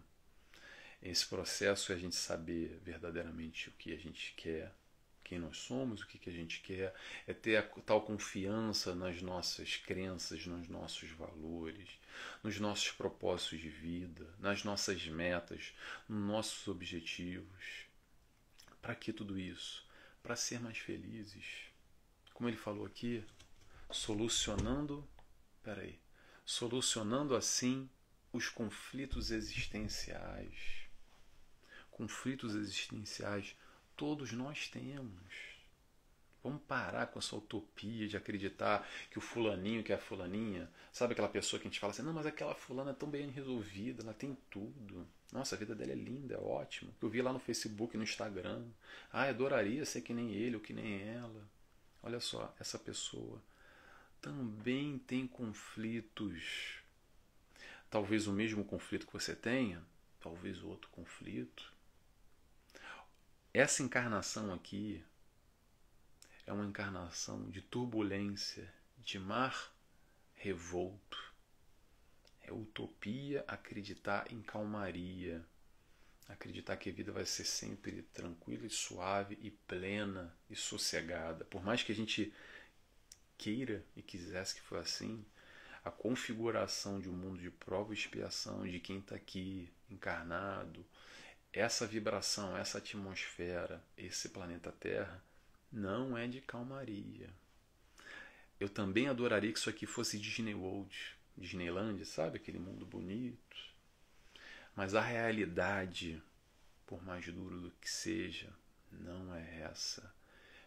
esse 1.03 1.27
processo 1.27 1.93
é 1.93 1.95
a 1.95 1.99
gente 1.99 2.17
saber 2.17 2.81
verdadeiramente 2.83 3.69
o 3.69 3.73
que 3.73 3.93
a 3.93 3.97
gente 3.97 4.35
quer, 4.37 4.73
quem 5.29 5.39
nós 5.39 5.59
somos, 5.59 6.01
o 6.01 6.07
que, 6.07 6.19
que 6.19 6.31
a 6.31 6.33
gente 6.33 6.61
quer, 6.61 6.95
é 7.27 7.35
ter 7.35 7.57
a 7.57 7.63
tal 7.63 8.01
confiança 8.01 8.95
nas 8.95 9.21
nossas 9.21 9.77
crenças, 9.77 10.47
nos 10.47 10.67
nossos 10.69 11.11
valores, 11.11 11.99
nos 12.43 12.59
nossos 12.59 12.91
propósitos 12.93 13.61
de 13.61 13.69
vida, 13.69 14.27
nas 14.39 14.65
nossas 14.65 15.07
metas, 15.07 15.75
nos 16.09 16.27
nossos 16.27 16.67
objetivos. 16.67 17.87
Para 18.81 18.95
que 18.95 19.13
tudo 19.13 19.39
isso? 19.39 19.87
Para 20.23 20.35
ser 20.35 20.61
mais 20.61 20.79
felizes. 20.79 21.45
Como 22.33 22.49
ele 22.49 22.57
falou 22.57 22.87
aqui, 22.87 23.23
solucionando, 23.91 25.07
peraí, 25.63 25.99
solucionando 26.47 27.37
assim 27.37 27.91
os 28.33 28.49
conflitos 28.49 29.31
existenciais 29.31 30.89
conflitos 31.99 32.55
existenciais, 32.55 33.57
todos 33.99 34.33
nós 34.33 34.69
temos. 34.69 35.59
Vamos 36.43 36.63
parar 36.63 37.09
com 37.09 37.19
essa 37.19 37.35
utopia 37.35 38.07
de 38.07 38.17
acreditar 38.17 38.89
que 39.11 39.19
o 39.19 39.21
fulaninho, 39.21 39.83
que 39.83 39.93
é 39.93 39.97
a 39.97 39.99
fulaninha, 39.99 40.71
sabe 40.93 41.13
aquela 41.13 41.29
pessoa 41.29 41.61
que 41.61 41.67
a 41.67 41.71
gente 41.71 41.81
fala 41.81 41.91
assim, 41.91 42.03
não, 42.03 42.13
mas 42.13 42.25
aquela 42.25 42.55
fulana 42.55 42.93
é 42.93 42.95
tão 42.95 43.11
bem 43.11 43.29
resolvida, 43.29 44.03
ela 44.03 44.15
tem 44.15 44.39
tudo. 44.49 45.07
Nossa, 45.33 45.57
a 45.57 45.59
vida 45.59 45.75
dela 45.75 45.93
é 45.93 45.97
linda, 45.97 46.37
é 46.37 46.39
ótimo. 46.39 46.95
Eu 47.03 47.09
vi 47.09 47.21
lá 47.21 47.33
no 47.33 47.41
Facebook, 47.41 47.97
no 47.97 48.05
Instagram. 48.05 48.65
Ah, 49.13 49.25
adoraria 49.25 49.85
ser 49.85 50.01
que 50.01 50.15
nem 50.15 50.33
ele 50.33 50.55
ou 50.55 50.63
que 50.63 50.73
nem 50.73 51.03
ela. 51.03 51.47
Olha 52.03 52.21
só, 52.21 52.55
essa 52.59 52.79
pessoa 52.79 53.43
também 54.23 54.99
tem 54.99 55.27
conflitos. 55.27 56.79
Talvez 57.91 58.29
o 58.29 58.33
mesmo 58.33 58.65
conflito 58.65 59.07
que 59.07 59.13
você 59.13 59.35
tenha, 59.35 59.83
talvez 60.21 60.63
outro 60.63 60.89
conflito. 60.91 61.78
Essa 63.59 63.83
encarnação 63.83 64.55
aqui 64.55 65.05
é 66.47 66.53
uma 66.53 66.65
encarnação 66.65 67.51
de 67.51 67.61
turbulência, 67.61 68.73
de 68.99 69.19
mar 69.19 69.75
revolto. 70.37 71.19
É 72.41 72.53
utopia 72.53 73.45
acreditar 73.49 74.33
em 74.33 74.41
calmaria, 74.43 75.45
acreditar 76.29 76.77
que 76.77 76.89
a 76.89 76.93
vida 76.93 77.11
vai 77.11 77.27
ser 77.27 77.43
sempre 77.43 78.03
tranquila 78.15 78.65
e 78.65 78.71
suave 78.71 79.37
e 79.43 79.51
plena 79.51 80.33
e 80.49 80.55
sossegada. 80.55 81.45
Por 81.45 81.61
mais 81.61 81.83
que 81.83 81.91
a 81.91 81.97
gente 81.97 82.33
queira 83.37 83.85
e 83.97 84.03
quisesse 84.03 84.55
que 84.55 84.61
fosse 84.61 85.03
assim, 85.03 85.27
a 85.85 85.91
configuração 85.91 87.01
de 87.01 87.09
um 87.09 87.13
mundo 87.13 87.41
de 87.41 87.51
prova 87.51 87.93
e 87.93 87.97
expiação 87.97 88.65
de 88.65 88.79
quem 88.79 89.01
está 89.01 89.17
aqui 89.17 89.69
encarnado, 89.91 90.87
essa 91.59 91.87
vibração, 91.87 92.57
essa 92.57 92.79
atmosfera, 92.79 93.83
esse 93.97 94.29
planeta 94.29 94.71
Terra 94.71 95.23
não 95.73 96.17
é 96.17 96.29
de 96.29 96.41
calmaria. 96.41 97.29
Eu 98.61 98.69
também 98.69 99.09
adoraria 99.09 99.53
que 99.53 99.59
isso 99.59 99.69
aqui 99.69 99.87
fosse 99.87 100.19
Disney 100.19 100.55
World, 100.55 101.17
Disneyland, 101.37 102.05
sabe? 102.05 102.37
Aquele 102.37 102.59
mundo 102.59 102.87
bonito. 102.87 103.57
Mas 104.75 104.95
a 104.95 105.01
realidade, 105.01 106.23
por 106.87 107.05
mais 107.05 107.27
duro 107.27 107.61
do 107.61 107.71
que 107.73 107.91
seja, 107.91 108.53
não 108.93 109.35
é 109.35 109.61
essa. 109.63 110.15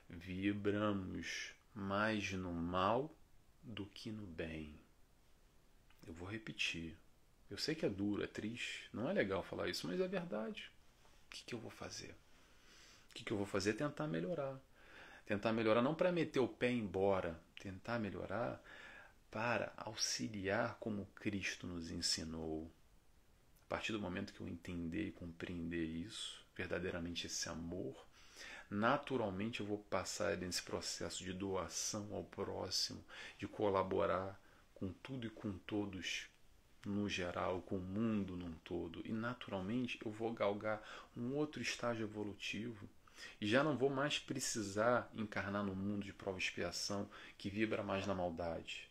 Vibramos 0.10 1.54
mais 1.74 2.32
no 2.34 2.52
mal 2.52 3.14
do 3.64 3.86
que 3.86 4.12
no 4.12 4.26
bem. 4.26 4.76
Eu 6.06 6.14
vou 6.14 6.28
repetir. 6.28 6.98
Eu 7.50 7.58
sei 7.58 7.76
que 7.76 7.86
é 7.86 7.90
duro, 7.90 8.24
é 8.24 8.28
triste, 8.28 8.90
não 8.94 9.10
é 9.10 9.14
legal 9.14 9.44
falar 9.44 9.68
isso, 9.68 9.86
mas 9.88 10.00
é 10.00 10.08
verdade. 10.08 10.71
O 11.32 11.34
que, 11.34 11.46
que 11.46 11.56
eu 11.56 11.60
vou 11.60 11.72
fazer? 11.72 12.14
O 13.10 13.14
que, 13.14 13.24
que 13.24 13.32
eu 13.32 13.38
vou 13.38 13.46
fazer? 13.46 13.74
Tentar 13.76 14.06
melhorar. 14.06 14.60
Tentar 15.26 15.54
melhorar 15.54 15.82
não 15.82 15.96
para 15.96 16.12
meter 16.12 16.42
o 16.42 16.48
pé 16.48 16.70
embora, 16.70 17.40
tentar 17.62 17.98
melhorar 18.00 18.62
para 19.32 19.72
auxiliar 19.78 20.76
como 20.78 21.06
Cristo 21.16 21.66
nos 21.66 21.90
ensinou. 21.90 22.70
A 23.66 23.70
partir 23.70 23.94
do 23.94 24.00
momento 24.02 24.34
que 24.34 24.42
eu 24.42 24.48
entender 24.50 25.08
e 25.08 25.12
compreender 25.14 25.86
isso, 25.86 26.46
verdadeiramente 26.54 27.28
esse 27.28 27.48
amor, 27.48 28.06
naturalmente 28.70 29.62
eu 29.62 29.66
vou 29.66 29.78
passar 29.78 30.36
nesse 30.36 30.62
processo 30.62 31.24
de 31.24 31.32
doação 31.32 32.14
ao 32.14 32.26
próximo, 32.26 33.02
de 33.38 33.48
colaborar 33.48 34.38
com 34.74 34.92
tudo 34.92 35.28
e 35.28 35.30
com 35.30 35.58
todos 35.60 36.28
no 36.86 37.08
geral, 37.08 37.62
com 37.62 37.78
o 37.78 37.82
mundo 37.82 38.36
num 38.36 38.54
todo. 38.64 39.02
E 39.06 39.12
naturalmente 39.12 40.00
eu 40.04 40.12
vou 40.12 40.34
galgar 40.34 40.82
um 41.16 41.34
outro 41.36 41.62
estágio 41.62 42.06
evolutivo. 42.06 42.90
E 43.40 43.48
já 43.48 43.64
não 43.64 43.78
vou 43.78 43.90
mais 43.90 44.18
precisar 44.18 45.10
encarnar 45.14 45.64
no 45.64 45.76
mundo 45.76 46.04
de 46.04 46.14
prova 46.14 46.40
e 46.40 46.42
expiação 46.42 47.10
que 47.38 47.50
vibra 47.50 47.84
mais 47.84 48.08
na 48.08 48.16
maldade. 48.16 48.90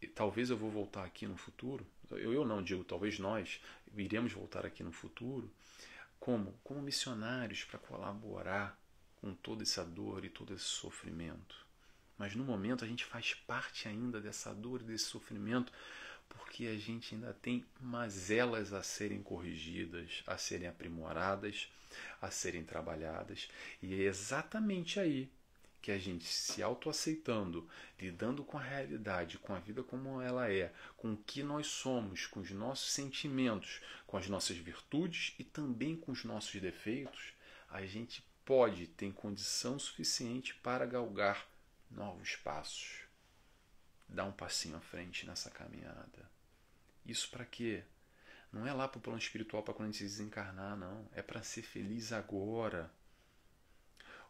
E 0.00 0.06
talvez 0.06 0.50
eu 0.50 0.56
vou 0.56 0.70
voltar 0.70 1.04
aqui 1.04 1.26
no 1.26 1.36
futuro, 1.36 1.86
eu, 2.10 2.32
eu 2.32 2.44
não 2.44 2.62
digo, 2.62 2.84
talvez 2.84 3.18
nós 3.18 3.60
iremos 3.96 4.32
voltar 4.32 4.64
aqui 4.64 4.82
no 4.82 4.92
futuro, 4.92 5.50
como? 6.18 6.52
Como 6.62 6.82
missionários 6.82 7.64
para 7.64 7.78
colaborar 7.78 8.78
com 9.16 9.34
toda 9.34 9.62
essa 9.62 9.84
dor 9.84 10.24
e 10.24 10.28
todo 10.28 10.54
esse 10.54 10.64
sofrimento. 10.64 11.66
Mas 12.18 12.34
no 12.34 12.44
momento 12.44 12.84
a 12.84 12.88
gente 12.88 13.04
faz 13.04 13.34
parte 13.34 13.88
ainda 13.88 14.20
dessa 14.20 14.54
dor 14.54 14.80
e 14.80 14.84
desse 14.84 15.04
sofrimento 15.04 15.72
porque 16.28 16.66
a 16.66 16.76
gente 16.76 17.14
ainda 17.14 17.32
tem 17.34 17.64
mazelas 17.80 18.72
a 18.72 18.82
serem 18.82 19.22
corrigidas, 19.22 20.22
a 20.26 20.36
serem 20.36 20.68
aprimoradas, 20.68 21.70
a 22.20 22.30
serem 22.30 22.64
trabalhadas, 22.64 23.48
e 23.82 23.94
é 23.94 24.04
exatamente 24.04 24.98
aí 24.98 25.30
que 25.80 25.92
a 25.92 25.98
gente 25.98 26.24
se 26.24 26.62
autoaceitando, 26.62 27.68
lidando 28.00 28.42
com 28.42 28.58
a 28.58 28.62
realidade, 28.62 29.38
com 29.38 29.54
a 29.54 29.60
vida 29.60 29.84
como 29.84 30.20
ela 30.20 30.50
é, 30.50 30.72
com 30.96 31.12
o 31.12 31.16
que 31.16 31.44
nós 31.44 31.68
somos, 31.68 32.26
com 32.26 32.40
os 32.40 32.50
nossos 32.50 32.90
sentimentos, 32.90 33.80
com 34.06 34.16
as 34.16 34.28
nossas 34.28 34.56
virtudes 34.56 35.34
e 35.38 35.44
também 35.44 35.94
com 35.94 36.10
os 36.10 36.24
nossos 36.24 36.60
defeitos, 36.60 37.32
a 37.70 37.86
gente 37.86 38.24
pode 38.44 38.88
ter 38.88 39.12
condição 39.12 39.78
suficiente 39.78 40.54
para 40.56 40.86
galgar 40.86 41.46
novos 41.88 42.34
passos 42.34 43.05
dar 44.08 44.24
um 44.24 44.32
passinho 44.32 44.76
à 44.76 44.80
frente 44.80 45.26
nessa 45.26 45.50
caminhada 45.50 46.30
Isso 47.04 47.28
para 47.30 47.44
quê? 47.44 47.84
Não 48.52 48.66
é 48.66 48.72
lá 48.72 48.88
para 48.88 48.98
o 48.98 49.02
plano 49.02 49.18
espiritual 49.18 49.62
para 49.62 49.74
quando 49.74 49.88
a 49.88 49.92
gente 49.92 50.04
desencarnar, 50.04 50.76
não. 50.76 51.08
É 51.12 51.20
para 51.20 51.42
ser 51.42 51.62
feliz 51.62 52.12
agora. 52.12 52.90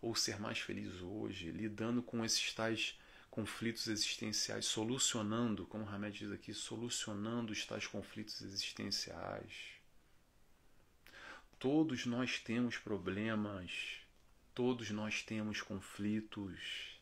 Ou 0.00 0.14
ser 0.14 0.40
mais 0.40 0.58
feliz 0.58 1.00
hoje, 1.00 1.50
lidando 1.50 2.02
com 2.02 2.24
esses 2.24 2.52
tais 2.52 2.98
conflitos 3.30 3.86
existenciais, 3.86 4.64
solucionando, 4.64 5.66
como 5.66 5.88
Hamed 5.88 6.18
diz 6.18 6.32
aqui, 6.32 6.54
solucionando 6.54 7.52
os 7.52 7.64
tais 7.66 7.86
conflitos 7.86 8.40
existenciais. 8.40 9.76
Todos 11.58 12.06
nós 12.06 12.38
temos 12.38 12.78
problemas, 12.78 14.00
todos 14.54 14.90
nós 14.90 15.22
temos 15.22 15.60
conflitos. 15.60 16.98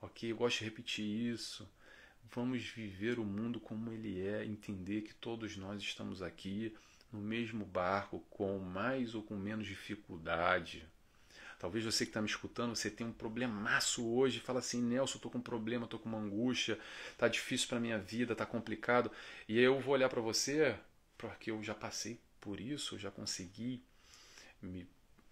Ok? 0.00 0.30
Eu 0.30 0.36
gosto 0.36 0.58
de 0.58 0.64
repetir 0.64 1.04
isso. 1.04 1.68
Vamos 2.32 2.62
viver 2.64 3.18
o 3.18 3.24
mundo 3.24 3.58
como 3.60 3.92
ele 3.92 4.20
é, 4.26 4.44
entender 4.44 5.02
que 5.02 5.14
todos 5.14 5.56
nós 5.56 5.82
estamos 5.82 6.22
aqui 6.22 6.74
no 7.12 7.20
mesmo 7.20 7.64
barco, 7.64 8.24
com 8.30 8.58
mais 8.58 9.14
ou 9.14 9.22
com 9.22 9.36
menos 9.36 9.66
dificuldade 9.66 10.86
Talvez 11.60 11.84
você 11.84 12.06
que 12.06 12.10
está 12.10 12.22
me 12.22 12.26
escutando, 12.26 12.74
você 12.74 12.90
tenha 12.90 13.10
um 13.10 13.12
problemaço 13.12 14.02
hoje, 14.08 14.40
fala 14.40 14.60
assim, 14.60 14.80
Nelson, 14.80 15.16
estou 15.16 15.30
com 15.30 15.36
um 15.36 15.42
problema, 15.42 15.84
estou 15.84 16.00
com 16.00 16.08
uma 16.08 16.16
angústia, 16.16 16.78
está 17.12 17.28
difícil 17.28 17.68
para 17.68 17.78
minha 17.78 17.98
vida, 17.98 18.32
está 18.32 18.46
complicado. 18.46 19.12
E 19.46 19.60
eu 19.60 19.78
vou 19.78 19.92
olhar 19.92 20.08
para 20.08 20.22
você, 20.22 20.74
porque 21.18 21.50
eu 21.50 21.62
já 21.62 21.74
passei 21.74 22.18
por 22.40 22.58
isso, 22.58 22.94
eu 22.94 22.98
já 22.98 23.10
consegui 23.10 23.84
me 24.62 24.88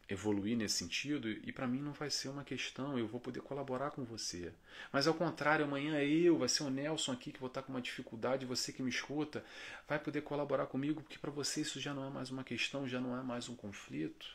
evoluir 0.09 0.57
nesse 0.57 0.77
sentido, 0.77 1.29
e 1.29 1.53
para 1.53 1.67
mim 1.67 1.81
não 1.81 1.93
vai 1.93 2.09
ser 2.09 2.29
uma 2.29 2.43
questão, 2.43 2.99
eu 2.99 3.07
vou 3.07 3.21
poder 3.21 3.41
colaborar 3.41 3.91
com 3.91 4.05
você. 4.05 4.53
Mas 4.91 5.07
ao 5.07 5.13
contrário, 5.13 5.67
amanhã 5.67 5.97
é 5.97 6.07
eu, 6.07 6.39
vai 6.39 6.49
ser 6.49 6.63
o 6.63 6.71
Nelson 6.71 7.13
aqui 7.13 7.31
que 7.31 7.39
vou 7.39 7.49
estar 7.49 7.61
tá 7.61 7.67
com 7.67 7.73
uma 7.73 7.83
dificuldade, 7.83 8.47
você 8.47 8.73
que 8.73 8.83
me 8.83 8.89
escuta, 8.89 9.45
vai 9.87 9.99
poder 9.99 10.23
colaborar 10.23 10.67
comigo, 10.67 11.03
porque 11.03 11.19
para 11.19 11.31
você 11.31 11.61
isso 11.61 11.79
já 11.79 11.93
não 11.93 12.07
é 12.07 12.11
mais 12.11 12.31
uma 12.31 12.43
questão, 12.43 12.89
já 12.89 13.01
não 13.01 13.19
é 13.19 13.23
mais 13.23 13.51
um 13.51 13.55
conflito. 13.55 14.35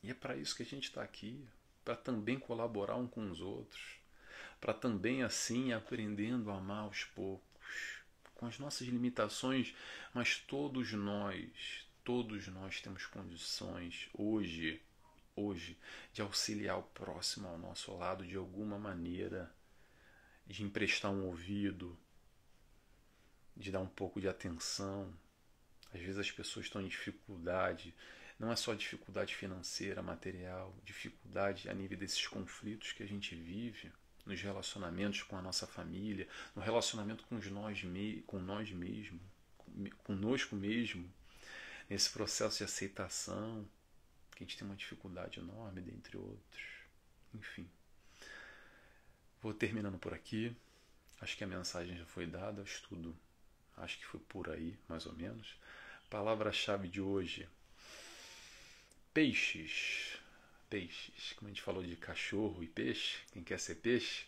E 0.00 0.10
é 0.10 0.14
para 0.14 0.36
isso 0.36 0.54
que 0.56 0.62
a 0.62 0.66
gente 0.66 0.84
está 0.84 1.02
aqui, 1.02 1.44
para 1.84 1.96
também 1.96 2.38
colaborar 2.38 2.96
um 2.96 3.08
com 3.08 3.28
os 3.30 3.40
outros, 3.40 3.96
para 4.60 4.72
também 4.72 5.24
assim 5.24 5.72
aprendendo 5.72 6.50
a 6.50 6.58
amar 6.58 6.84
aos 6.84 7.02
poucos, 7.04 8.02
com 8.34 8.46
as 8.46 8.58
nossas 8.60 8.86
limitações, 8.86 9.74
mas 10.14 10.36
todos 10.36 10.92
nós, 10.92 11.86
todos 12.04 12.48
nós 12.48 12.80
temos 12.80 13.06
condições 13.06 14.08
hoje, 14.12 14.82
hoje, 15.36 15.78
de 16.12 16.20
auxiliar 16.22 16.78
o 16.78 16.82
próximo 16.82 17.48
ao 17.48 17.58
nosso 17.58 17.96
lado 17.96 18.26
de 18.26 18.36
alguma 18.36 18.78
maneira, 18.78 19.52
de 20.46 20.62
emprestar 20.62 21.10
um 21.10 21.26
ouvido, 21.26 21.98
de 23.56 23.70
dar 23.70 23.80
um 23.80 23.86
pouco 23.86 24.20
de 24.20 24.28
atenção. 24.28 25.12
Às 25.92 26.00
vezes 26.00 26.18
as 26.18 26.30
pessoas 26.30 26.66
estão 26.66 26.82
em 26.82 26.88
dificuldade, 26.88 27.94
não 28.38 28.50
é 28.50 28.56
só 28.56 28.74
dificuldade 28.74 29.34
financeira, 29.34 30.02
material, 30.02 30.74
dificuldade 30.84 31.68
a 31.68 31.74
nível 31.74 31.98
desses 31.98 32.26
conflitos 32.26 32.92
que 32.92 33.02
a 33.02 33.06
gente 33.06 33.34
vive 33.34 33.92
nos 34.24 34.40
relacionamentos 34.40 35.22
com 35.22 35.36
a 35.36 35.42
nossa 35.42 35.66
família, 35.66 36.28
no 36.54 36.62
relacionamento 36.62 37.24
com 37.24 37.36
nós, 37.36 37.82
com 38.26 38.38
nós 38.38 38.70
mesmos, 38.70 39.20
conosco 40.04 40.56
mesmo, 40.56 41.12
nesse 41.88 42.10
processo 42.10 42.58
de 42.58 42.64
aceitação, 42.64 43.68
que 44.34 44.42
a 44.42 44.46
gente 44.46 44.56
tem 44.56 44.66
uma 44.66 44.76
dificuldade 44.76 45.40
enorme, 45.40 45.80
dentre 45.80 46.16
outros. 46.16 46.62
Enfim. 47.34 47.68
Vou 49.40 49.52
terminando 49.52 49.98
por 49.98 50.14
aqui. 50.14 50.56
Acho 51.20 51.36
que 51.36 51.44
a 51.44 51.46
mensagem 51.46 51.96
já 51.96 52.06
foi 52.06 52.26
dada, 52.26 52.62
o 52.62 52.64
estudo 52.64 53.16
acho 53.76 53.98
que 53.98 54.06
foi 54.06 54.20
por 54.20 54.50
aí, 54.50 54.78
mais 54.88 55.06
ou 55.06 55.12
menos. 55.14 55.56
Palavra-chave 56.08 56.88
de 56.88 57.00
hoje: 57.00 57.48
Peixes. 59.12 60.18
Peixes. 60.70 61.32
Como 61.34 61.48
a 61.48 61.52
gente 61.52 61.62
falou 61.62 61.82
de 61.82 61.96
cachorro 61.96 62.62
e 62.62 62.66
peixe, 62.66 63.18
quem 63.32 63.42
quer 63.42 63.58
ser 63.58 63.76
peixe. 63.76 64.26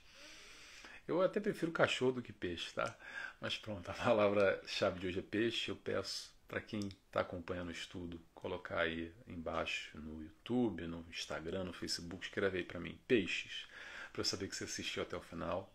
Eu 1.07 1.21
até 1.23 1.39
prefiro 1.39 1.71
cachorro 1.71 2.13
do 2.13 2.23
que 2.23 2.33
peixe, 2.33 2.73
tá? 2.73 2.97
Mas 3.41 3.57
pronto, 3.59 3.91
a 3.91 3.95
palavra-chave 3.95 5.01
de 5.01 5.07
hoje 5.07 5.19
é 5.19 5.23
peixe. 5.23 5.71
Eu 5.71 5.77
peço 5.77 6.34
para 6.49 6.61
quem 6.61 6.89
está 6.89 7.21
acompanhando 7.21 7.69
o 7.69 7.73
estudo 7.73 8.21
colocar 8.35 8.81
aí 8.81 9.11
embaixo 9.27 9.99
no 9.99 10.23
YouTube, 10.23 10.87
no 10.87 11.07
Instagram, 11.09 11.65
no 11.65 11.73
Facebook, 11.73 12.27
escreve 12.27 12.59
aí 12.59 12.65
para 12.65 12.79
mim 12.79 12.99
peixes, 13.09 13.67
para 14.13 14.21
eu 14.21 14.25
saber 14.25 14.49
que 14.49 14.55
você 14.57 14.65
assistiu 14.65 15.03
até 15.03 15.17
o 15.17 15.21
final. 15.23 15.73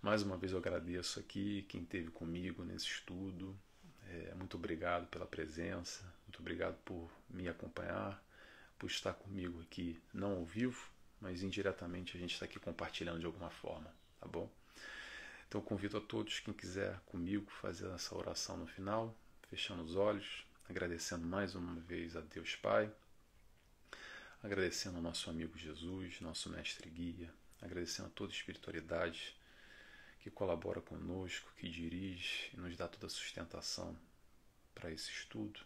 Mais 0.00 0.22
uma 0.22 0.36
vez 0.36 0.52
eu 0.52 0.58
agradeço 0.58 1.18
aqui 1.18 1.66
quem 1.68 1.82
esteve 1.82 2.10
comigo 2.10 2.64
nesse 2.64 2.86
estudo. 2.86 3.58
É, 4.08 4.34
muito 4.34 4.56
obrigado 4.56 5.08
pela 5.08 5.26
presença, 5.26 6.02
muito 6.26 6.38
obrigado 6.38 6.76
por 6.84 7.10
me 7.28 7.48
acompanhar, 7.48 8.22
por 8.78 8.88
estar 8.88 9.12
comigo 9.12 9.60
aqui, 9.60 10.00
não 10.14 10.36
ao 10.36 10.44
vivo, 10.44 10.88
mas 11.20 11.42
indiretamente 11.42 12.16
a 12.16 12.20
gente 12.20 12.34
está 12.34 12.44
aqui 12.44 12.58
compartilhando 12.58 13.18
de 13.18 13.26
alguma 13.26 13.50
forma, 13.50 13.92
tá 14.20 14.28
bom? 14.28 14.48
Então 15.48 15.60
convido 15.60 15.98
a 15.98 16.00
todos, 16.00 16.38
quem 16.38 16.54
quiser 16.54 17.00
comigo, 17.06 17.50
fazer 17.50 17.90
essa 17.90 18.16
oração 18.16 18.56
no 18.56 18.66
final, 18.68 19.12
fechando 19.50 19.82
os 19.82 19.96
olhos, 19.96 20.46
agradecendo 20.68 21.26
mais 21.26 21.56
uma 21.56 21.74
vez 21.80 22.14
a 22.14 22.20
Deus 22.20 22.54
Pai, 22.54 22.90
agradecendo 24.42 24.96
ao 24.96 25.02
nosso 25.02 25.28
amigo 25.28 25.58
Jesus, 25.58 26.20
nosso 26.20 26.48
mestre 26.48 26.88
guia, 26.88 27.28
agradecendo 27.60 28.08
a 28.08 28.12
toda 28.12 28.32
a 28.32 28.36
espiritualidade 28.36 29.36
que 30.20 30.30
colabora 30.30 30.80
conosco, 30.80 31.52
que 31.56 31.68
dirige 31.68 32.50
e 32.54 32.56
nos 32.56 32.76
dá 32.76 32.86
toda 32.86 33.06
a 33.06 33.10
sustentação 33.10 33.98
para 34.72 34.90
esse 34.90 35.10
estudo. 35.10 35.60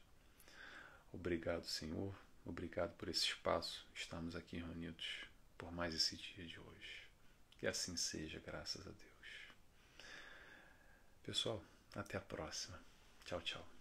Obrigado, 1.13 1.67
Senhor. 1.67 2.17
Obrigado 2.45 2.95
por 2.97 3.09
esse 3.09 3.27
espaço, 3.27 3.87
estarmos 3.95 4.35
aqui 4.35 4.57
reunidos 4.57 5.27
por 5.57 5.71
mais 5.73 5.95
esse 5.95 6.17
dia 6.17 6.47
de 6.47 6.59
hoje. 6.59 7.05
Que 7.59 7.67
assim 7.67 7.97
seja, 7.97 8.41
graças 8.45 8.87
a 8.87 8.91
Deus. 8.91 10.09
Pessoal, 11.23 11.63
até 11.95 12.17
a 12.17 12.21
próxima. 12.21 12.79
Tchau, 13.25 13.41
tchau. 13.41 13.74